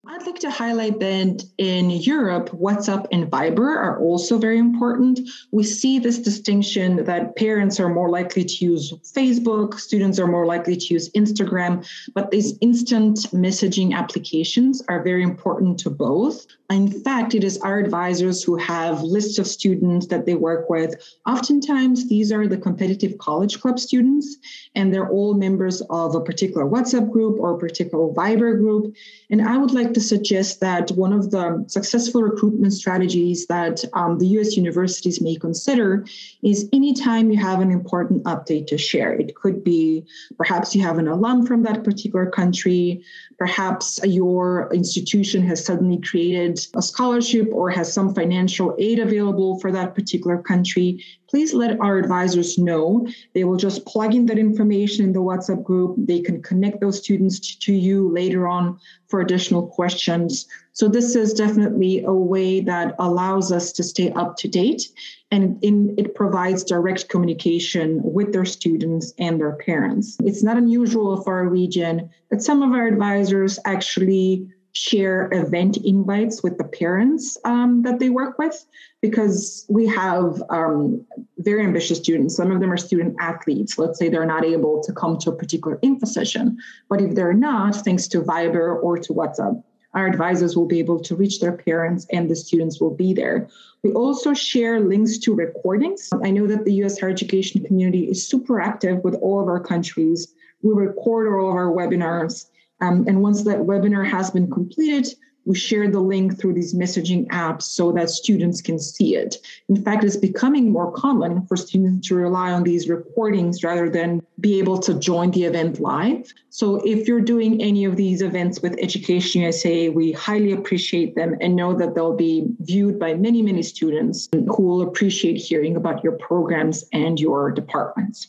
I'd 0.06 0.24
like 0.24 0.38
to 0.38 0.50
highlight 0.50 0.98
that 1.00 1.44
in 1.58 1.90
Europe, 1.90 2.48
WhatsApp 2.52 3.06
and 3.12 3.30
Viber 3.30 3.76
are 3.76 4.00
also 4.00 4.38
very 4.38 4.58
important. 4.58 5.20
We 5.52 5.62
see 5.62 5.98
this 5.98 6.18
distinction 6.18 7.04
that 7.04 7.36
parents 7.36 7.78
are 7.78 7.90
more 7.90 8.08
likely 8.08 8.42
to 8.44 8.64
use 8.64 8.94
Facebook, 9.14 9.74
students 9.74 10.18
are 10.18 10.26
more 10.26 10.46
likely 10.46 10.74
to 10.74 10.94
use 10.94 11.10
Instagram, 11.10 11.86
but 12.14 12.30
these 12.30 12.56
instant 12.62 13.18
messaging 13.32 13.92
applications 13.92 14.82
are 14.88 15.02
very 15.02 15.22
important 15.22 15.78
to 15.80 15.90
both. 15.90 16.46
In 16.70 16.88
fact, 17.02 17.34
it 17.34 17.44
is 17.44 17.58
our 17.58 17.78
advisors 17.78 18.42
who 18.42 18.56
have 18.56 19.02
lists 19.02 19.38
of 19.38 19.46
students 19.46 20.06
that 20.06 20.24
they 20.24 20.34
work 20.34 20.70
with. 20.70 20.94
Oftentimes, 21.26 22.08
these 22.08 22.32
are 22.32 22.46
the 22.46 22.56
competitive 22.56 23.18
college 23.18 23.60
club 23.60 23.78
students, 23.78 24.38
and 24.74 24.94
they're 24.94 25.10
all 25.10 25.34
members 25.34 25.82
of 25.90 26.14
a 26.14 26.20
particular 26.20 26.64
WhatsApp 26.64 27.10
group 27.10 27.38
or 27.38 27.54
a 27.54 27.58
particular 27.58 28.08
Viber 28.14 28.56
group. 28.56 28.94
And 29.30 29.42
I 29.42 29.58
would 29.58 29.72
like 29.72 29.89
like 29.90 29.94
to 29.94 30.00
suggest 30.00 30.60
that 30.60 30.90
one 30.92 31.12
of 31.12 31.32
the 31.32 31.64
successful 31.66 32.22
recruitment 32.22 32.72
strategies 32.72 33.46
that 33.46 33.84
um, 33.92 34.18
the 34.18 34.26
US 34.38 34.56
universities 34.56 35.20
may 35.20 35.34
consider 35.34 36.06
is 36.42 36.68
anytime 36.72 37.30
you 37.30 37.38
have 37.38 37.60
an 37.60 37.72
important 37.72 38.22
update 38.24 38.68
to 38.68 38.78
share. 38.78 39.12
It 39.12 39.34
could 39.34 39.64
be 39.64 40.04
perhaps 40.38 40.76
you 40.76 40.82
have 40.82 40.98
an 40.98 41.08
alum 41.08 41.44
from 41.44 41.64
that 41.64 41.82
particular 41.82 42.26
country, 42.30 43.02
perhaps 43.36 43.98
your 44.04 44.70
institution 44.72 45.42
has 45.48 45.64
suddenly 45.64 45.98
created 46.00 46.60
a 46.76 46.82
scholarship 46.82 47.48
or 47.52 47.70
has 47.70 47.92
some 47.92 48.14
financial 48.14 48.76
aid 48.78 49.00
available 49.00 49.58
for 49.58 49.72
that 49.72 49.96
particular 49.96 50.38
country 50.40 51.04
please 51.30 51.54
let 51.54 51.80
our 51.80 51.96
advisors 51.96 52.58
know. 52.58 53.06
They 53.34 53.44
will 53.44 53.56
just 53.56 53.86
plug 53.86 54.14
in 54.14 54.26
that 54.26 54.38
information 54.38 55.04
in 55.04 55.12
the 55.12 55.20
WhatsApp 55.20 55.62
group. 55.62 55.94
They 55.96 56.20
can 56.20 56.42
connect 56.42 56.80
those 56.80 56.98
students 56.98 57.54
to 57.56 57.72
you 57.72 58.12
later 58.12 58.48
on 58.48 58.78
for 59.06 59.20
additional 59.20 59.68
questions. 59.68 60.46
So 60.72 60.88
this 60.88 61.14
is 61.14 61.32
definitely 61.32 62.02
a 62.04 62.12
way 62.12 62.60
that 62.62 62.96
allows 62.98 63.52
us 63.52 63.70
to 63.72 63.84
stay 63.84 64.10
up 64.12 64.36
to 64.38 64.48
date 64.48 64.88
and 65.30 65.62
in, 65.62 65.94
it 65.96 66.14
provides 66.14 66.64
direct 66.64 67.08
communication 67.08 68.00
with 68.02 68.32
their 68.32 68.44
students 68.44 69.12
and 69.18 69.38
their 69.38 69.54
parents. 69.56 70.16
It's 70.24 70.42
not 70.42 70.56
unusual 70.56 71.22
for 71.22 71.36
our 71.36 71.48
region 71.48 72.10
that 72.30 72.42
some 72.42 72.62
of 72.62 72.72
our 72.72 72.86
advisors 72.88 73.58
actually 73.64 74.48
share 74.72 75.28
event 75.32 75.76
invites 75.78 76.42
with 76.42 76.56
the 76.58 76.64
parents 76.64 77.36
um, 77.44 77.82
that 77.82 77.98
they 77.98 78.08
work 78.08 78.38
with 78.38 78.64
because 79.00 79.66
we 79.68 79.86
have 79.86 80.42
um, 80.50 81.04
very 81.38 81.64
ambitious 81.64 81.98
students. 81.98 82.36
Some 82.36 82.50
of 82.52 82.60
them 82.60 82.72
are 82.72 82.76
student 82.76 83.16
athletes. 83.18 83.78
Let's 83.78 83.98
say 83.98 84.08
they're 84.08 84.26
not 84.26 84.44
able 84.44 84.82
to 84.82 84.92
come 84.92 85.18
to 85.18 85.30
a 85.30 85.36
particular 85.36 85.78
info 85.82 86.06
session, 86.06 86.58
but 86.88 87.00
if 87.00 87.14
they're 87.14 87.32
not, 87.32 87.74
thanks 87.76 88.06
to 88.08 88.20
Viber 88.20 88.82
or 88.82 88.98
to 88.98 89.12
WhatsApp, 89.12 89.62
our 89.94 90.06
advisors 90.06 90.56
will 90.56 90.66
be 90.66 90.78
able 90.78 91.00
to 91.00 91.16
reach 91.16 91.40
their 91.40 91.56
parents 91.56 92.06
and 92.12 92.30
the 92.30 92.36
students 92.36 92.80
will 92.80 92.94
be 92.94 93.12
there. 93.12 93.48
We 93.82 93.92
also 93.92 94.34
share 94.34 94.78
links 94.78 95.18
to 95.18 95.34
recordings. 95.34 96.08
I 96.22 96.30
know 96.30 96.46
that 96.46 96.64
the 96.64 96.74
US 96.84 97.00
higher 97.00 97.10
education 97.10 97.64
community 97.64 98.08
is 98.08 98.26
super 98.26 98.60
active 98.60 99.02
with 99.02 99.14
all 99.16 99.40
of 99.40 99.48
our 99.48 99.58
countries. 99.58 100.32
We 100.62 100.74
record 100.74 101.26
all 101.28 101.50
of 101.50 101.56
our 101.56 101.72
webinars 101.72 102.46
um, 102.80 103.04
and 103.06 103.22
once 103.22 103.44
that 103.44 103.58
webinar 103.58 104.08
has 104.08 104.30
been 104.30 104.50
completed, 104.50 105.06
we 105.46 105.56
share 105.56 105.90
the 105.90 106.00
link 106.00 106.38
through 106.38 106.54
these 106.54 106.74
messaging 106.74 107.26
apps 107.28 107.62
so 107.62 107.92
that 107.92 108.10
students 108.10 108.60
can 108.60 108.78
see 108.78 109.16
it. 109.16 109.38
In 109.68 109.82
fact, 109.82 110.04
it's 110.04 110.16
becoming 110.16 110.70
more 110.70 110.92
common 110.92 111.46
for 111.46 111.56
students 111.56 112.08
to 112.08 112.14
rely 112.14 112.52
on 112.52 112.62
these 112.62 112.88
recordings 112.88 113.64
rather 113.64 113.88
than 113.88 114.22
be 114.38 114.58
able 114.58 114.78
to 114.78 114.94
join 114.94 115.30
the 115.30 115.44
event 115.44 115.80
live. 115.80 116.32
So 116.50 116.76
if 116.86 117.08
you're 117.08 117.22
doing 117.22 117.60
any 117.62 117.84
of 117.84 117.96
these 117.96 118.22
events 118.22 118.60
with 118.60 118.78
Education 118.78 119.42
USA, 119.42 119.88
we 119.88 120.12
highly 120.12 120.52
appreciate 120.52 121.14
them 121.14 121.36
and 121.40 121.56
know 121.56 121.74
that 121.74 121.94
they'll 121.94 122.16
be 122.16 122.46
viewed 122.60 122.98
by 122.98 123.14
many, 123.14 123.42
many 123.42 123.62
students 123.62 124.28
who 124.32 124.62
will 124.62 124.82
appreciate 124.82 125.38
hearing 125.38 125.74
about 125.74 126.04
your 126.04 126.12
programs 126.12 126.84
and 126.92 127.18
your 127.18 127.50
departments. 127.50 128.28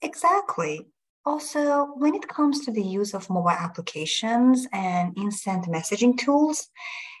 Exactly. 0.00 0.86
Also, 1.26 1.86
when 1.96 2.14
it 2.14 2.28
comes 2.28 2.60
to 2.60 2.70
the 2.70 2.82
use 2.82 3.14
of 3.14 3.30
mobile 3.30 3.48
applications 3.48 4.66
and 4.72 5.16
instant 5.16 5.64
messaging 5.66 6.18
tools, 6.18 6.68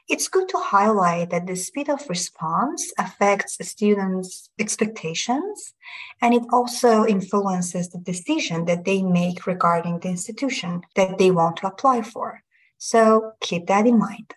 it's 0.06 0.28
good 0.28 0.46
to 0.50 0.58
highlight 0.58 1.30
that 1.30 1.46
the 1.46 1.56
speed 1.56 1.88
of 1.88 2.06
response 2.10 2.92
affects 2.98 3.56
students' 3.66 4.50
expectations 4.58 5.72
and 6.20 6.34
it 6.34 6.42
also 6.52 7.06
influences 7.06 7.88
the 7.88 7.98
decision 7.98 8.66
that 8.66 8.84
they 8.84 9.02
make 9.02 9.46
regarding 9.46 10.00
the 10.00 10.10
institution 10.10 10.82
that 10.94 11.16
they 11.16 11.30
want 11.30 11.56
to 11.56 11.66
apply 11.66 12.02
for. 12.02 12.42
So 12.76 13.32
keep 13.40 13.66
that 13.68 13.86
in 13.86 13.98
mind. 13.98 14.34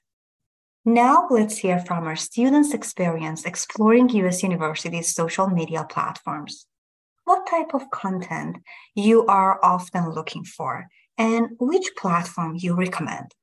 Now 0.86 1.27
let's 1.30 1.58
hear 1.58 1.80
from 1.80 2.08
our 2.08 2.15
students' 2.15 2.73
experience 2.73 3.43
exploring 3.43 4.08
US 4.08 4.43
universities' 4.43 5.13
social 5.13 5.49
media 5.49 5.86
platforms 5.89 6.65
what 7.27 7.45
type 7.45 7.73
of 7.73 7.91
content 7.91 8.55
you 8.95 9.25
are 9.25 9.59
often 9.61 10.11
looking 10.11 10.45
for 10.45 10.87
and 11.17 11.49
which 11.59 11.87
platform 11.97 12.55
you 12.57 12.73
recommend. 12.73 13.33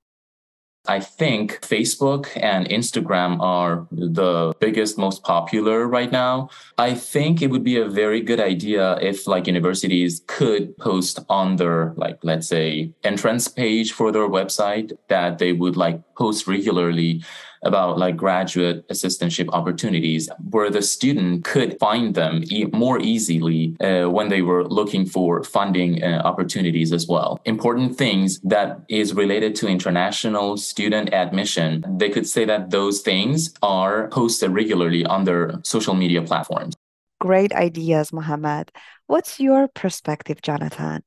I 0.87 1.01
think 1.01 1.61
Facebook 1.61 2.29
and 2.37 2.67
Instagram 2.69 3.41
are 3.41 3.87
the 3.91 4.55
biggest, 4.59 4.99
most 4.99 5.23
popular 5.23 5.87
right 5.87 6.13
now. 6.13 6.51
I 6.77 6.95
think 6.95 7.41
it 7.41 7.51
would 7.51 7.65
be 7.65 7.79
a 7.79 7.89
very 7.89 8.21
good 8.21 8.41
idea 8.41 8.99
if 9.01 9.27
like 9.27 9.47
universities 9.47 10.23
could 10.27 10.77
post 10.79 11.21
on 11.29 11.57
their 11.57 11.95
like 11.97 12.19
let's 12.23 12.49
say 12.49 12.93
entrance 13.03 13.49
page 13.49 13.93
for 13.93 14.13
their 14.13 14.29
website 14.29 14.93
that 15.09 15.39
they 15.39 15.53
would 15.53 15.77
like 15.77 16.01
post 16.17 16.47
regularly 16.47 17.23
about 17.65 17.99
like 17.99 18.17
graduate 18.17 18.89
assistantship 18.89 19.49
opportunities 19.53 20.29
where 20.51 20.71
the 20.71 20.83
student 20.83 21.45
could 21.45 21.79
find 21.79 22.15
them 22.15 22.43
e- 22.51 22.67
more 22.73 22.99
easily 23.01 23.77
uh, 23.81 24.09
when 24.11 24.29
they 24.29 24.43
were 24.43 24.65
looking 24.65 25.07
for 25.07 25.43
funding 25.45 26.03
uh, 26.03 26.23
opportunities 26.25 26.93
as 26.93 27.07
well. 27.07 27.41
Important 27.45 27.97
things 27.97 28.41
that 28.41 28.81
is 28.89 29.15
related 29.15 29.55
to 29.57 29.69
international 29.69 30.57
student 30.57 31.13
admission, 31.13 31.85
they 31.99 32.11
could 32.11 32.27
say 32.27 32.45
that 32.45 32.71
those 32.71 33.01
things 33.01 33.53
are 33.63 34.09
posted 34.09 34.51
regularly 34.51 35.05
on 35.05 35.25
their 35.25 35.61
social 35.63 35.95
media 35.95 36.23
platforms. 36.23 36.75
Great 37.21 37.53
ideas, 37.53 38.13
Mohammed. 38.13 38.71
What's 39.07 39.41
your 39.41 39.69
perspective, 39.69 40.43
Jonathan? 40.43 41.03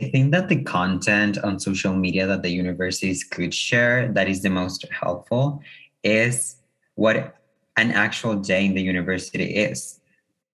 I 0.00 0.08
think 0.10 0.32
that 0.32 0.48
the 0.48 0.62
content 0.64 1.38
on 1.38 1.60
social 1.60 1.94
media 1.94 2.26
that 2.26 2.42
the 2.42 2.50
universities 2.50 3.22
could 3.22 3.54
share 3.54 4.10
that 4.12 4.28
is 4.28 4.42
the 4.42 4.50
most 4.50 4.84
helpful 4.90 5.60
is 6.02 6.56
what 6.94 7.36
an 7.76 7.90
actual 7.90 8.36
day 8.36 8.66
in 8.66 8.74
the 8.74 8.82
university 8.82 9.44
is 9.44 10.00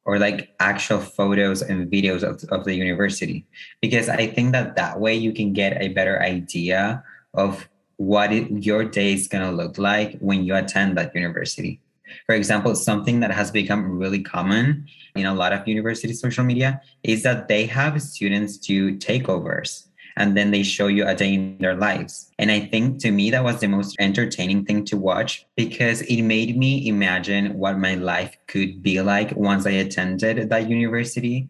or 0.05 0.19
like 0.19 0.55
actual 0.59 1.01
photos 1.01 1.61
and 1.61 1.91
videos 1.91 2.23
of, 2.23 2.43
of 2.51 2.65
the 2.65 2.75
university. 2.75 3.47
Because 3.83 4.09
i 4.09 4.27
think 4.27 4.53
that 4.53 4.77
that 4.77 5.01
way 5.01 5.15
you 5.15 5.33
can 5.33 5.53
get 5.53 5.81
a 5.83 5.89
better 5.89 6.23
idea 6.23 7.03
of 7.35 7.69
what 7.97 8.33
it, 8.33 8.51
your 8.51 8.85
day 8.85 9.13
is 9.13 9.29
going 9.29 9.45
to 9.45 9.51
look 9.51 9.77
like 9.77 10.17
when 10.21 10.45
you 10.45 10.55
attend 10.55 10.97
that 10.97 11.15
university. 11.15 11.81
For 12.27 12.35
example 12.35 12.75
something 12.75 13.21
that 13.21 13.33
has 13.33 13.51
become 13.51 13.99
really 13.99 14.23
common 14.23 14.87
in 15.15 15.27
a 15.27 15.35
lot 15.35 15.53
of 15.53 15.67
university 15.69 16.15
social 16.15 16.45
media 16.45 16.81
is 17.03 17.23
that 17.25 17.49
they 17.49 17.67
have 17.67 18.01
students 18.01 18.57
do 18.57 18.97
takeovers 18.97 19.88
and 20.19 20.37
then 20.37 20.51
they 20.51 20.63
show 20.63 20.89
you 20.89 21.07
a 21.07 21.15
day 21.15 21.35
in 21.35 21.59
their 21.59 21.77
lives. 21.77 22.31
And 22.39 22.51
I 22.51 22.61
think 22.61 22.99
to 23.01 23.11
me, 23.11 23.31
that 23.31 23.45
was 23.45 23.61
the 23.61 23.69
most 23.69 23.97
entertaining 23.99 24.65
thing 24.65 24.85
to 24.87 24.97
watch 24.97 25.47
because 25.57 26.03
it 26.03 26.23
made 26.23 26.59
me 26.59 26.89
imagine 26.89 27.57
what 27.57 27.79
my 27.79 27.95
life 27.95 28.37
could 28.49 28.83
be 28.83 29.01
like 29.01 29.35
once 29.37 29.67
I 29.67 29.71
attended 29.71 30.51
that 30.51 30.69
university. 30.69 31.49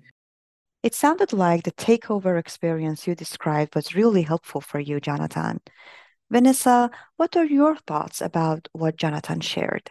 It 0.83 0.95
sounded 0.95 1.33
like 1.33 1.65
the 1.65 1.73
takeover 1.73 2.39
experience 2.39 3.07
you 3.07 3.15
described 3.15 3.75
was 3.75 3.97
really 3.97 4.23
helpful 4.23 4.61
for 4.61 4.79
you, 4.79 5.01
Jonathan. 5.01 5.61
Vanessa, 6.31 6.91
what 7.17 7.37
are 7.37 7.47
your 7.47 7.75
thoughts 7.77 8.21
about 8.21 8.69
what 8.73 8.97
Jonathan 8.97 9.41
shared? 9.41 9.91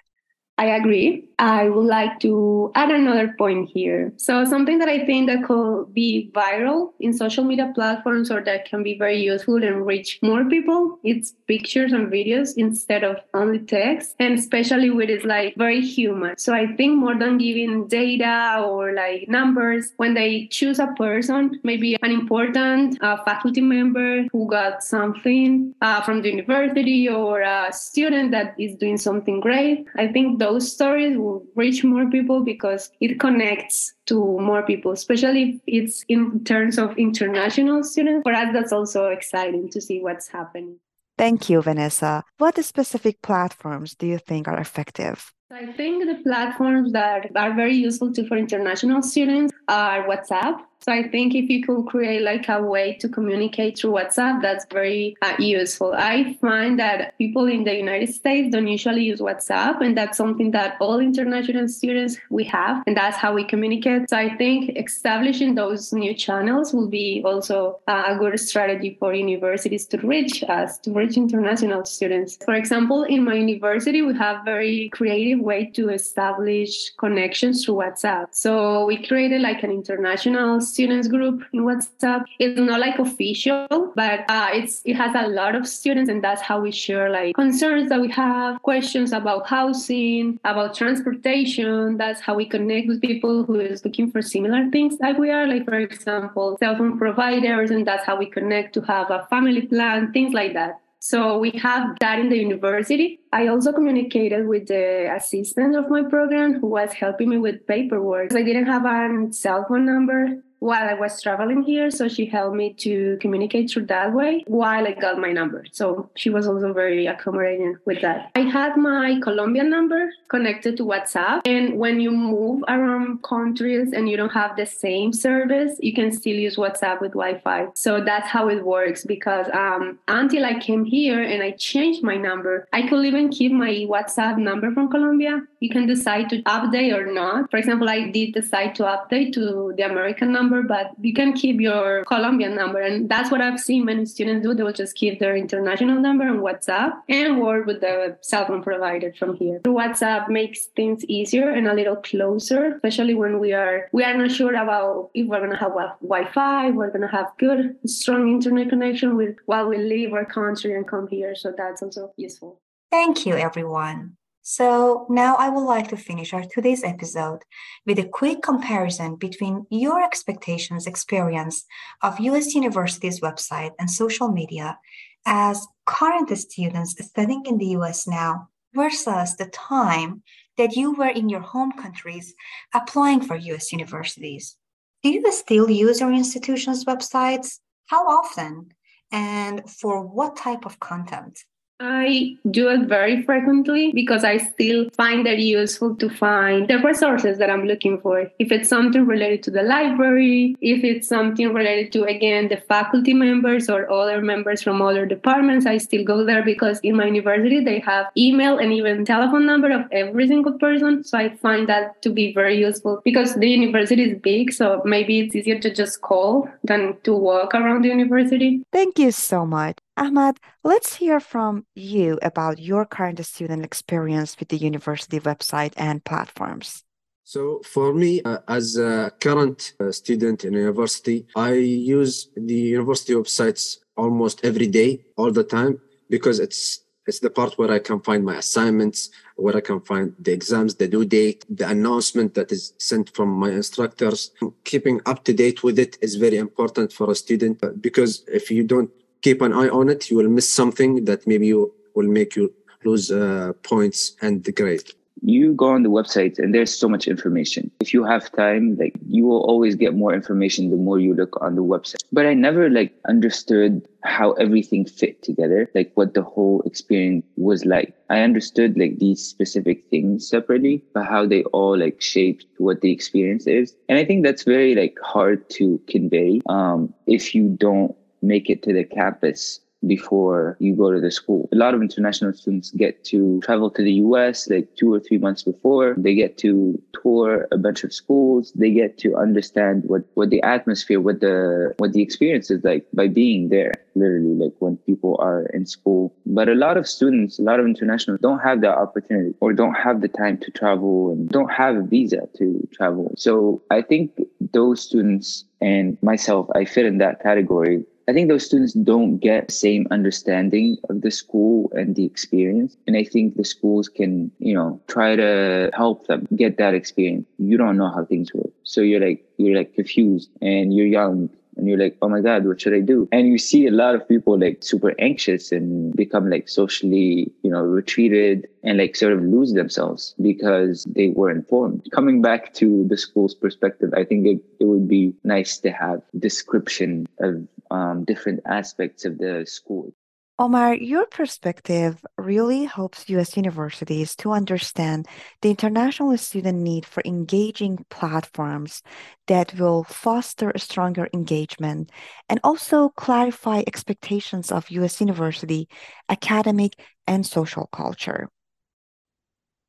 I 0.58 0.66
agree. 0.76 1.28
I 1.40 1.70
would 1.70 1.86
like 1.86 2.20
to 2.22 2.72
add 2.74 2.90
another 2.90 3.36
point 3.38 3.70
here. 3.70 4.12
So 4.18 4.44
something 4.44 4.80
that 4.80 4.90
I 4.90 5.06
think 5.06 5.30
that 5.30 5.44
could 5.44 5.94
be 5.94 6.32
viral 6.34 6.94
in 7.00 7.14
social 7.14 7.44
media 7.44 7.72
platforms 7.76 8.32
or 8.32 8.42
that 8.44 8.66
can 8.66 8.82
be 8.82 8.98
very 8.98 9.22
useful 9.22 9.64
and 9.64 9.86
reach 9.86 10.18
more 10.24 10.46
people, 10.46 10.98
it's 11.04 11.36
pictures 11.48 11.94
and 11.94 12.12
videos 12.12 12.54
instead 12.58 13.04
of 13.04 13.18
only 13.36 13.60
text. 13.60 14.16
And 14.18 14.40
especially 14.40 14.90
with 14.90 15.12
it's 15.12 15.26
like 15.26 15.56
very 15.58 15.80
human. 15.80 16.40
So 16.40 16.56
I 16.56 16.76
think 16.76 16.98
more 16.98 17.16
than 17.16 17.38
giving 17.38 17.88
data 17.88 18.64
or 18.68 18.94
like 18.94 19.30
numbers, 19.30 19.92
when 19.98 20.16
they 20.16 20.48
choose 20.48 20.80
a 20.80 20.88
person, 20.98 21.60
maybe 21.64 21.98
an 22.02 22.12
important 22.12 23.02
uh, 23.04 23.24
faculty 23.26 23.62
member 23.62 24.24
who 24.32 24.48
got 24.48 24.84
something 24.84 25.76
uh, 25.82 26.02
from 26.02 26.24
the 26.24 26.32
university 26.32 27.08
or 27.08 27.42
a 27.42 27.72
student 27.72 28.32
that 28.32 28.56
is 28.60 28.76
doing 28.76 28.98
something 28.98 29.40
great, 29.40 29.86
I 29.96 30.08
think 30.08 30.40
those 30.48 30.72
stories 30.72 31.18
will 31.18 31.44
reach 31.56 31.84
more 31.84 32.10
people 32.10 32.44
because 32.44 32.90
it 33.02 33.20
connects 33.20 33.94
to 34.06 34.16
more 34.40 34.64
people, 34.64 34.92
especially 34.92 35.44
if 35.44 35.62
it's 35.68 36.06
in 36.08 36.44
terms 36.46 36.78
of 36.78 36.98
international 36.98 37.84
students. 37.84 38.24
For 38.24 38.34
us, 38.34 38.50
that's 38.54 38.72
also 38.72 39.08
exciting 39.08 39.70
to 39.72 39.82
see 39.82 40.00
what's 40.00 40.28
happening. 40.30 40.80
Thank 41.18 41.50
you, 41.50 41.62
Vanessa. 41.62 42.24
What 42.38 42.64
specific 42.64 43.22
platforms 43.22 43.96
do 43.96 44.08
you 44.08 44.20
think 44.20 44.48
are 44.48 44.60
effective? 44.60 45.34
I 45.50 45.66
think 45.66 46.06
the 46.06 46.22
platforms 46.24 46.92
that 46.92 47.32
are 47.38 47.54
very 47.54 47.74
useful 47.74 48.12
to 48.12 48.28
for 48.28 48.36
international 48.36 49.02
students 49.02 49.54
are 49.70 50.06
WhatsApp. 50.06 50.60
So 50.80 50.94
I 50.94 51.08
think 51.10 51.36
if 51.36 51.50
you 51.50 51.66
could 51.66 51.86
create 51.88 52.22
like 52.22 52.48
a 52.48 52.62
way 52.62 52.94
to 53.02 53.10
communicate 53.10 53.78
through 53.78 53.92
WhatsApp, 53.92 54.42
that's 54.42 54.66
very 54.72 55.18
uh, 55.22 55.34
useful. 55.40 55.94
I 55.94 56.38
find 56.40 56.80
that 56.80 57.18
people 57.18 57.48
in 57.48 57.64
the 57.64 57.76
United 57.76 58.14
States 58.14 58.54
don't 58.54 58.68
usually 58.68 59.04
use 59.04 59.20
WhatsApp, 59.20 59.82
and 59.82 59.98
that's 59.98 60.18
something 60.18 60.52
that 60.52 60.78
all 60.80 61.00
international 61.00 61.68
students 61.68 62.18
we 62.30 62.44
have, 62.46 62.84
and 62.88 62.96
that's 62.96 63.18
how 63.18 63.34
we 63.34 63.44
communicate. 63.44 64.10
So 64.10 64.18
I 64.18 64.38
think 64.38 64.78
establishing 64.78 65.56
those 65.56 65.92
new 65.92 66.14
channels 66.14 66.74
will 66.74 66.88
be 66.88 67.22
also 67.26 67.80
uh, 67.88 68.04
a 68.08 68.16
good 68.16 68.40
strategy 68.40 68.96
for 69.00 69.14
universities 69.14 69.86
to 69.88 69.98
reach 69.98 70.44
us, 70.44 70.78
to 70.80 70.94
reach 70.94 71.18
international 71.18 71.84
students. 71.86 72.38
For 72.46 72.54
example, 72.54 73.04
in 73.04 73.26
my 73.26 73.34
university, 73.34 74.04
we 74.04 74.14
have 74.16 74.46
very 74.46 74.90
creative 74.90 75.37
way 75.44 75.66
to 75.72 75.90
establish 75.90 76.92
connections 76.98 77.66
through 77.66 77.76
WhatsApp. 77.76 78.28
So 78.32 78.86
we 78.86 79.06
created 79.06 79.42
like 79.42 79.64
an 79.64 79.72
international 79.72 80.62
students 80.62 81.08
group 81.08 81.44
in 81.54 81.62
WhatsApp. 81.62 82.26
It's 82.40 82.60
not 82.60 82.80
like 82.80 83.00
official, 83.00 83.68
but 83.96 84.22
uh, 84.30 84.50
it's 84.54 84.82
it 84.86 84.96
has 84.96 85.16
a 85.16 85.28
lot 85.28 85.56
of 85.56 85.68
students, 85.68 86.10
and 86.10 86.24
that's 86.24 86.42
how 86.42 86.60
we 86.60 86.72
share 86.72 87.10
like 87.10 87.36
concerns 87.36 87.90
that 87.90 88.02
we 88.02 88.10
have, 88.12 88.62
questions 88.62 89.12
about 89.12 89.48
housing, 89.48 90.40
about 90.44 90.76
transportation. 90.76 91.98
That's 91.98 92.22
how 92.22 92.36
we 92.36 92.46
connect 92.46 92.88
with 92.88 93.02
people 93.02 93.44
who 93.44 93.60
is 93.60 93.84
looking 93.84 94.12
for 94.12 94.22
similar 94.22 94.70
things 94.72 94.98
like 95.00 95.18
we 95.18 95.32
are, 95.32 95.48
like 95.48 95.66
for 95.66 95.76
example, 95.76 96.58
cell 96.60 96.78
phone 96.78 96.98
providers, 96.98 97.72
and 97.72 97.86
that's 97.86 98.06
how 98.06 98.18
we 98.18 98.26
connect 98.26 98.74
to 98.74 98.82
have 98.82 99.10
a 99.12 99.28
family 99.30 99.64
plan, 99.64 100.12
things 100.12 100.34
like 100.34 100.54
that. 100.54 100.80
So 101.08 101.38
we 101.38 101.52
have 101.52 101.96
that 102.02 102.20
in 102.20 102.28
the 102.28 102.36
university. 102.36 103.22
I 103.32 103.48
also 103.48 103.72
communicated 103.72 104.46
with 104.46 104.68
the 104.68 105.10
assistant 105.16 105.74
of 105.78 105.90
my 105.90 106.04
program 106.04 106.60
who 106.60 106.68
was 106.68 106.92
helping 106.92 107.30
me 107.30 107.38
with 107.38 107.66
paperwork. 107.66 108.36
I 108.36 108.44
didn't 108.44 108.66
have 108.66 108.84
a 108.86 109.32
cell 109.32 109.66
phone 109.70 109.86
number 109.86 110.44
while 110.60 110.90
I 110.90 110.94
was 110.94 111.22
traveling 111.22 111.62
here. 111.62 111.92
So 111.92 112.08
she 112.08 112.26
helped 112.26 112.56
me 112.56 112.74
to 112.80 113.18
communicate 113.22 113.70
through 113.70 113.86
that 113.88 114.14
way 114.14 114.44
while 114.48 114.88
I 114.88 114.94
got 114.94 115.20
my 115.20 115.32
number. 115.32 115.66
So 115.72 116.10
she 116.16 116.30
was 116.30 116.48
also 116.48 116.74
very 116.74 117.06
accommodating 117.08 117.78
with 117.86 118.02
that. 118.02 118.32
I 118.36 118.42
had 118.42 118.78
my 118.78 119.20
Colombian 119.22 119.70
number 119.70 120.10
connected 120.30 120.78
to 120.78 120.84
WhatsApp. 120.84 121.42
And 121.46 121.78
when 121.78 122.00
you 122.00 122.12
move 122.12 122.64
around 122.68 123.24
countries 123.24 123.94
and 123.94 124.10
you 124.10 124.18
don't 124.18 124.32
have 124.32 124.58
the 124.58 124.66
same 124.66 125.14
service, 125.14 125.78
you 125.80 125.94
can 125.94 126.12
still 126.12 126.36
use 126.36 126.58
WhatsApp 126.58 127.02
with 127.02 127.12
Wi 127.12 127.40
Fi. 127.40 127.68
So 127.76 128.04
that's 128.04 128.28
how 128.28 128.50
it 128.50 128.64
works 128.66 129.06
because 129.06 129.48
um, 129.54 130.00
until 130.08 130.46
I 130.46 130.60
came 130.60 130.84
here 130.84 131.22
and 131.22 131.42
I 131.44 131.52
changed 131.52 132.04
my 132.04 132.18
number, 132.18 132.68
I 132.74 132.88
could 132.88 133.06
even 133.06 133.30
keep 133.30 133.52
my 133.52 133.86
WhatsApp 133.90 134.38
number 134.38 134.72
from 134.72 134.90
Colombia. 134.90 135.42
You 135.60 135.70
can 135.70 135.88
decide 135.88 136.30
to 136.30 136.42
update 136.44 136.94
or 136.98 137.12
not. 137.12 137.50
For 137.52 137.58
example, 137.58 137.90
I 137.90 138.10
did 138.10 138.34
decide 138.34 138.76
to 138.76 138.84
update 138.84 139.34
to 139.34 139.74
the 139.78 139.86
American 139.86 140.32
number 140.32 140.47
number, 140.48 140.68
but 140.68 140.92
you 141.02 141.14
can 141.14 141.34
keep 141.34 141.60
your 141.60 142.04
Colombian 142.06 142.56
number. 142.56 142.80
And 142.80 143.10
that's 143.10 143.32
what 143.32 143.42
I've 143.42 143.60
seen 143.60 143.86
many 143.86 144.06
students 144.06 144.46
do. 144.46 144.54
They 144.54 144.64
will 144.64 144.74
just 144.74 144.96
keep 144.96 145.20
their 145.20 145.36
international 145.36 146.00
number 146.00 146.26
on 146.26 146.40
WhatsApp 146.40 146.94
and 147.10 147.42
work 147.42 147.66
with 147.66 147.82
the 147.82 148.18
cell 148.22 148.46
phone 148.48 148.64
provider 148.64 149.14
from 149.14 149.36
here. 149.36 149.60
WhatsApp 149.66 150.30
makes 150.30 150.66
things 150.76 151.04
easier 151.06 151.50
and 151.50 151.68
a 151.68 151.74
little 151.74 151.98
closer, 151.98 152.76
especially 152.76 153.14
when 153.14 153.40
we 153.40 153.54
are 153.54 153.90
we 153.92 154.04
are 154.04 154.16
not 154.18 154.32
sure 154.32 154.56
about 154.56 155.10
if 155.14 155.28
we're 155.28 155.40
gonna 155.40 155.58
have 155.58 155.74
Wi-Fi, 156.02 156.72
we're 156.72 156.92
gonna 156.92 157.12
have 157.12 157.28
good, 157.38 157.76
strong 157.86 158.30
internet 158.30 158.70
connection 158.70 159.16
with 159.16 159.36
while 159.46 159.68
we 159.68 159.78
leave 159.78 160.14
our 160.14 160.26
country 160.26 160.76
and 160.76 160.88
come 160.88 161.08
here. 161.08 161.36
So 161.36 161.54
that's 161.56 161.82
also 161.82 162.14
useful. 162.18 162.62
Thank 162.92 163.26
you, 163.26 163.36
everyone. 163.36 164.18
So 164.50 165.06
now 165.10 165.36
I 165.36 165.50
would 165.50 165.66
like 165.66 165.90
to 165.90 165.98
finish 165.98 166.32
our 166.32 166.46
today's 166.46 166.82
episode 166.82 167.40
with 167.86 168.00
a 168.00 168.08
quick 168.08 168.42
comparison 168.42 169.18
between 169.18 169.68
your 169.70 170.02
expectations 170.02 170.88
experience 170.88 171.66
of 172.02 172.18
US 172.22 172.56
University's 172.56 173.20
website 173.20 173.72
and 173.78 173.92
social 173.92 174.32
media 174.32 174.80
as 175.26 175.68
current 175.86 176.30
students 176.38 176.96
studying 177.06 177.44
in 177.46 177.58
the 177.58 177.76
US 177.80 178.08
now 178.08 178.48
versus 178.74 179.36
the 179.36 179.48
time 179.48 180.24
that 180.56 180.78
you 180.78 180.94
were 180.94 181.10
in 181.10 181.28
your 181.28 181.42
home 181.42 181.74
countries 181.74 182.34
applying 182.74 183.20
for 183.20 183.36
US 183.36 183.74
universities. 183.74 184.56
Do 185.04 185.10
you 185.10 185.30
still 185.34 185.70
use 185.70 186.00
your 186.00 186.14
institution's 186.14 186.86
websites? 186.86 187.60
How 187.88 188.08
often? 188.08 188.72
And 189.12 189.70
for 189.70 190.08
what 190.08 190.38
type 190.38 190.66
of 190.66 190.80
content? 190.80 191.38
I 191.80 192.38
do 192.50 192.70
it 192.70 192.88
very 192.88 193.22
frequently 193.22 193.92
because 193.94 194.24
I 194.24 194.38
still 194.38 194.90
find 194.92 195.28
it 195.28 195.40
useful 195.40 195.96
to 195.98 196.10
find 196.10 196.68
the 196.68 196.80
resources 196.80 197.38
that 197.38 197.52
I'm 197.52 197.66
looking 197.66 198.00
for. 198.02 198.32
If 198.40 198.52
it's 198.52 198.68
something 198.68 199.06
related 199.06 199.44
to 199.44 199.52
the 199.52 199.62
library, 199.62 200.56
if 200.60 200.84
it's 200.84 201.08
something 201.08 201.54
related 201.54 201.92
to, 201.94 202.04
again, 202.06 202.48
the 202.48 202.58
faculty 202.58 203.14
members 203.14 203.70
or 203.70 203.92
other 203.92 204.22
members 204.22 204.64
from 204.64 204.82
other 204.82 205.06
departments, 205.06 205.68
I 205.68 205.78
still 205.78 206.04
go 206.04 206.26
there 206.26 206.44
because 206.44 206.80
in 206.80 206.96
my 206.96 207.06
university 207.06 207.64
they 207.64 207.80
have 207.82 208.08
email 208.18 208.58
and 208.58 208.74
even 208.74 209.06
telephone 209.06 209.46
number 209.46 209.72
of 209.72 209.86
every 209.92 210.28
single 210.28 210.54
person. 210.54 211.04
So 211.04 211.18
I 211.20 211.36
find 211.36 211.70
that 211.70 212.02
to 212.02 212.10
be 212.10 212.34
very 212.34 212.58
useful 212.58 213.02
because 213.06 213.36
the 213.36 213.50
university 213.50 214.12
is 214.12 214.20
big. 214.20 214.52
So 214.52 214.82
maybe 214.84 215.20
it's 215.20 215.36
easier 215.36 215.60
to 215.60 215.74
just 215.74 216.02
call 216.02 216.50
than 216.64 216.98
to 217.04 217.14
walk 217.14 217.54
around 217.54 217.84
the 217.84 217.90
university. 217.90 218.64
Thank 218.72 218.98
you 218.98 219.12
so 219.12 219.46
much. 219.46 219.78
Ahmad, 219.98 220.40
let's 220.64 220.96
hear 220.96 221.20
from 221.20 221.66
you 221.74 222.20
about 222.22 222.60
your 222.60 222.86
current 222.86 223.26
student 223.26 223.66
experience 223.66 224.38
with 224.38 224.50
the 224.50 224.58
university 224.58 225.20
website 225.20 225.74
and 225.76 226.04
platforms. 226.04 226.84
So 227.24 227.62
for 227.66 227.94
me, 227.94 228.22
uh, 228.22 228.38
as 228.48 228.78
a 228.78 229.12
current 229.20 229.74
uh, 229.80 229.92
student 229.92 230.46
in 230.46 230.54
university, 230.54 231.26
I 231.36 231.54
use 231.54 232.30
the 232.38 232.54
university 232.54 233.14
websites 233.14 233.80
almost 233.98 234.46
every 234.46 234.68
day, 234.68 235.04
all 235.18 235.32
the 235.32 235.44
time, 235.44 235.82
because 236.10 236.40
it's 236.40 236.82
it's 237.08 237.20
the 237.20 237.30
part 237.30 237.58
where 237.58 237.72
I 237.72 237.80
can 237.80 238.02
find 238.02 238.24
my 238.24 238.36
assignments, 238.36 239.10
where 239.38 239.56
I 239.56 239.62
can 239.62 239.80
find 239.80 240.14
the 240.20 240.34
exams, 240.34 240.76
the 240.76 240.90
due 240.90 241.06
date, 241.06 241.46
the 241.50 241.68
announcement 241.68 242.34
that 242.34 242.52
is 242.52 242.74
sent 242.80 243.16
from 243.16 243.30
my 243.30 243.50
instructors. 243.50 244.32
Keeping 244.66 245.00
up 245.06 245.24
to 245.24 245.34
date 245.34 245.64
with 245.64 245.80
it 245.80 245.98
is 246.02 246.16
very 246.16 246.38
important 246.38 246.92
for 246.92 247.10
a 247.10 247.16
student 247.16 247.64
uh, 247.64 247.70
because 247.80 248.24
if 248.28 248.52
you 248.52 248.64
don't 248.64 248.92
keep 249.28 249.42
an 249.42 249.52
eye 249.52 249.68
on 249.68 249.90
it. 249.90 250.10
You 250.10 250.16
will 250.18 250.30
miss 250.30 250.48
something 250.62 251.04
that 251.04 251.28
maybe 251.28 251.48
you 251.48 251.74
will 251.96 252.08
make 252.08 252.38
you 252.38 252.54
lose 252.86 253.12
uh, 253.12 253.52
points 253.64 254.16
and 254.22 254.44
the 254.46 254.54
grade. 254.54 254.90
You 255.22 255.54
go 255.54 255.70
on 255.70 255.82
the 255.84 255.90
website 255.90 256.38
and 256.38 256.54
there's 256.54 256.74
so 256.74 256.88
much 256.88 257.08
information. 257.08 257.72
If 257.82 257.92
you 257.94 258.06
have 258.06 258.32
time, 258.32 258.78
like 258.78 258.94
you 259.10 259.26
will 259.26 259.42
always 259.52 259.76
get 259.76 259.96
more 259.96 260.14
information 260.14 260.70
the 260.70 260.78
more 260.78 261.00
you 261.00 261.14
look 261.14 261.42
on 261.42 261.56
the 261.56 261.64
website. 261.64 262.04
But 262.14 262.28
I 262.28 262.36
never 262.36 262.70
like 262.70 262.94
understood 263.10 263.86
how 264.04 264.34
everything 264.34 264.86
fit 264.86 265.24
together, 265.24 265.70
like 265.76 265.92
what 265.96 266.14
the 266.14 266.22
whole 266.22 266.62
experience 266.66 267.26
was 267.36 267.66
like. 267.66 267.96
I 268.10 268.22
understood 268.22 268.78
like 268.78 269.00
these 269.00 269.22
specific 269.22 269.90
things 269.90 270.30
separately, 270.30 270.86
but 270.94 271.06
how 271.06 271.26
they 271.26 271.44
all 271.46 271.78
like 271.78 272.00
shaped 272.00 272.46
what 272.60 272.82
the 272.82 272.92
experience 272.92 273.48
is. 273.48 273.76
And 273.90 273.98
I 273.98 274.06
think 274.06 274.24
that's 274.24 274.44
very 274.44 274.76
like 274.76 274.98
hard 275.04 275.50
to 275.58 275.82
convey 275.88 276.42
um, 276.48 276.94
if 277.08 277.34
you 277.36 277.50
don't 277.50 277.94
make 278.22 278.50
it 278.50 278.64
to 278.64 278.74
the 278.74 278.84
campus 278.84 279.60
before 279.86 280.58
you 280.60 280.76
go 280.76 280.92
to 280.92 281.00
the 281.00 281.12
school. 281.12 281.48
A 281.52 281.56
lot 281.56 281.74
of 281.74 281.82
international 281.82 282.34
students 282.34 282.72
get 282.72 283.04
to 283.06 283.40
travel 283.42 283.70
to 283.72 283.84
the 283.84 283.94
US 283.94 284.50
like 284.50 284.68
two 284.76 284.92
or 284.92 285.00
three 285.00 285.18
months 285.18 285.44
before. 285.44 285.94
They 285.98 286.16
get 286.16 286.38
to 286.40 286.82
tour 287.02 287.48
a 287.52 287.58
bunch 287.58 287.84
of 287.84 287.94
schools. 287.94 288.52
They 288.56 288.72
get 288.72 288.98
to 289.00 289.16
understand 289.16 289.84
what, 289.86 290.04
what 290.16 290.30
the 290.30 290.42
atmosphere, 290.42 291.00
what 291.00 291.20
the 291.20 291.76
what 291.78 291.94
the 291.94 292.02
experience 292.02 292.50
is 292.50 292.64
like 292.64 292.86
by 292.94 293.08
being 293.08 293.50
there, 293.50 293.74
literally 293.96 294.34
like 294.34 294.54
when 294.60 294.78
people 294.78 295.18
are 295.20 295.46
in 295.48 295.66
school. 295.66 296.16
But 296.26 296.50
a 296.50 296.56
lot 296.56 296.78
of 296.78 296.88
students, 296.88 297.38
a 297.38 297.44
lot 297.44 297.60
of 297.60 297.66
internationals 297.66 298.20
don't 298.22 298.40
have 298.40 298.62
that 298.62 298.78
opportunity 298.78 299.36
or 299.42 299.54
don't 299.54 299.76
have 299.76 300.02
the 300.02 300.08
time 300.08 300.38
to 300.40 300.52
travel 300.52 301.12
and 301.12 301.30
don't 301.30 301.52
have 301.52 301.76
a 301.76 301.84
visa 301.84 302.28
to 302.38 302.68
travel. 302.74 303.14
So 303.16 303.62
I 303.70 303.82
think 303.82 304.20
those 304.54 304.82
students 304.82 305.46
and 305.62 305.98
myself, 306.02 306.48
I 306.56 306.66
fit 306.66 306.86
in 306.86 306.98
that 307.00 307.22
category 307.22 307.84
I 308.08 308.14
think 308.14 308.30
those 308.30 308.46
students 308.46 308.74
don't 308.74 309.18
get 309.18 309.52
same 309.52 309.86
understanding 309.92 310.78
of 310.90 311.02
the 311.02 311.12
school 311.12 311.70
and 311.76 311.96
the 311.96 312.06
experience. 312.06 312.78
And 312.88 312.96
I 312.96 313.04
think 313.04 313.36
the 313.36 313.44
schools 313.44 313.90
can, 313.90 314.32
you 314.40 314.54
know, 314.54 314.82
try 314.88 315.18
to 315.18 315.70
help 315.74 316.08
them 316.08 316.26
get 316.36 316.58
that 316.58 316.74
experience. 316.74 317.28
You 317.38 317.58
don't 317.58 317.78
know 317.78 317.92
how 317.92 318.06
things 318.06 318.34
work. 318.34 318.52
So 318.64 318.80
you're 318.80 319.02
like, 319.02 319.26
you're 319.38 319.58
like 319.58 319.74
confused 319.74 320.30
and 320.42 320.74
you're 320.74 320.88
young 320.88 321.30
and 321.58 321.68
you're 321.68 321.78
like, 321.78 321.98
oh 322.02 322.08
my 322.08 322.22
God, 322.22 322.46
what 322.46 322.62
should 322.62 322.74
I 322.74 322.80
do? 322.80 323.10
And 323.12 323.28
you 323.28 323.38
see 323.38 323.68
a 323.68 323.72
lot 323.72 323.96
of 323.96 324.08
people 324.08 324.40
like 324.40 324.64
super 324.64 324.94
anxious 325.00 325.52
and 325.52 325.94
become 325.96 326.30
like 326.30 326.48
socially, 326.48 327.32
you 327.42 327.52
know, 327.52 327.62
retreated 327.62 328.48
and 328.64 328.78
like 328.78 328.96
sort 328.96 329.14
of 329.14 329.22
lose 329.22 329.54
themselves 329.54 330.16
because 330.22 330.86
they 330.88 331.10
were 331.10 331.32
informed. 331.32 331.88
Coming 331.92 332.22
back 332.22 332.54
to 332.56 332.86
the 332.88 332.98
school's 332.98 333.34
perspective, 333.34 333.94
I 333.96 334.04
think 334.04 334.28
it, 334.28 334.40
it 334.60 334.66
would 334.66 334.88
be 334.88 335.14
nice 335.24 335.58
to 335.60 335.72
have 335.72 336.02
description 336.18 337.08
of 337.20 337.48
um, 337.72 338.06
different 338.06 338.42
aspects 338.46 339.06
of 339.06 339.18
the 339.18 339.46
school. 339.46 339.94
Omar, 340.40 340.76
your 340.76 341.08
perspective 341.08 342.06
really 342.16 342.66
helps 342.66 343.10
U.S. 343.10 343.36
universities 343.36 344.16
to 344.18 344.32
understand 344.32 345.08
the 345.42 345.50
international 345.50 346.16
student 346.20 346.60
need 346.60 346.86
for 346.86 347.02
engaging 347.06 347.84
platforms 347.90 348.84
that 349.26 349.58
will 349.58 349.84
foster 349.84 350.52
a 350.52 350.60
stronger 350.60 351.10
engagement 351.12 351.92
and 352.30 352.40
also 352.44 352.90
clarify 352.90 353.64
expectations 353.66 354.52
of 354.52 354.70
U.S. 354.70 355.02
university 355.02 355.68
academic 356.08 356.74
and 357.08 357.26
social 357.26 357.66
culture. 357.74 358.30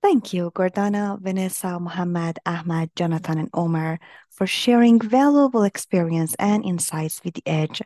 Thank 0.03 0.33
you, 0.33 0.51
Gordana, 0.55 1.21
Vanessa, 1.21 1.79
Mohammed, 1.79 2.39
Ahmad, 2.47 2.91
Jonathan, 2.95 3.39
and 3.39 3.51
Omar 3.53 3.99
for 4.31 4.47
sharing 4.47 5.01
valuable 5.01 5.65
experience 5.65 6.37
and 6.39 6.65
insights 6.65 7.21
with 7.25 7.35
the 7.35 7.43
Edge 7.47 7.83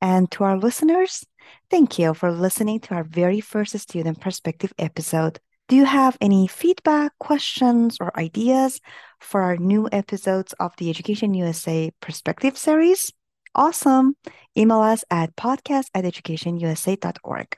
and 0.00 0.30
to 0.32 0.44
our 0.44 0.56
listeners, 0.56 1.24
thank 1.70 1.98
you 1.98 2.14
for 2.14 2.32
listening 2.32 2.80
to 2.80 2.94
our 2.94 3.04
very 3.04 3.40
first 3.40 3.78
Student 3.78 4.20
Perspective 4.20 4.72
episode. 4.78 5.38
Do 5.68 5.76
you 5.76 5.84
have 5.84 6.16
any 6.20 6.46
feedback, 6.46 7.12
questions, 7.18 7.98
or 8.00 8.18
ideas 8.18 8.80
for 9.20 9.42
our 9.42 9.56
new 9.56 9.88
episodes 9.92 10.52
of 10.54 10.72
the 10.78 10.90
Education 10.90 11.34
USA 11.34 11.92
Perspective 12.00 12.56
series? 12.56 13.12
Awesome. 13.54 14.16
Email 14.56 14.80
us 14.80 15.04
at 15.10 15.36
podcast 15.36 15.86
at 15.94 16.04
educationusa.org. 16.04 17.56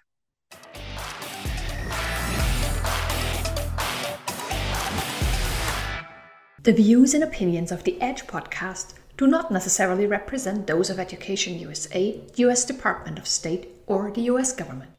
The 6.64 6.72
views 6.72 7.12
and 7.12 7.24
opinions 7.24 7.72
of 7.72 7.82
the 7.82 8.00
Edge 8.00 8.28
podcast 8.28 8.94
do 9.16 9.26
not 9.26 9.50
necessarily 9.50 10.06
represent 10.06 10.68
those 10.68 10.90
of 10.90 11.00
Education 11.00 11.58
USA, 11.58 12.20
US 12.36 12.64
Department 12.64 13.18
of 13.18 13.26
State, 13.26 13.66
or 13.88 14.12
the 14.12 14.30
US 14.30 14.52
government. 14.52 14.92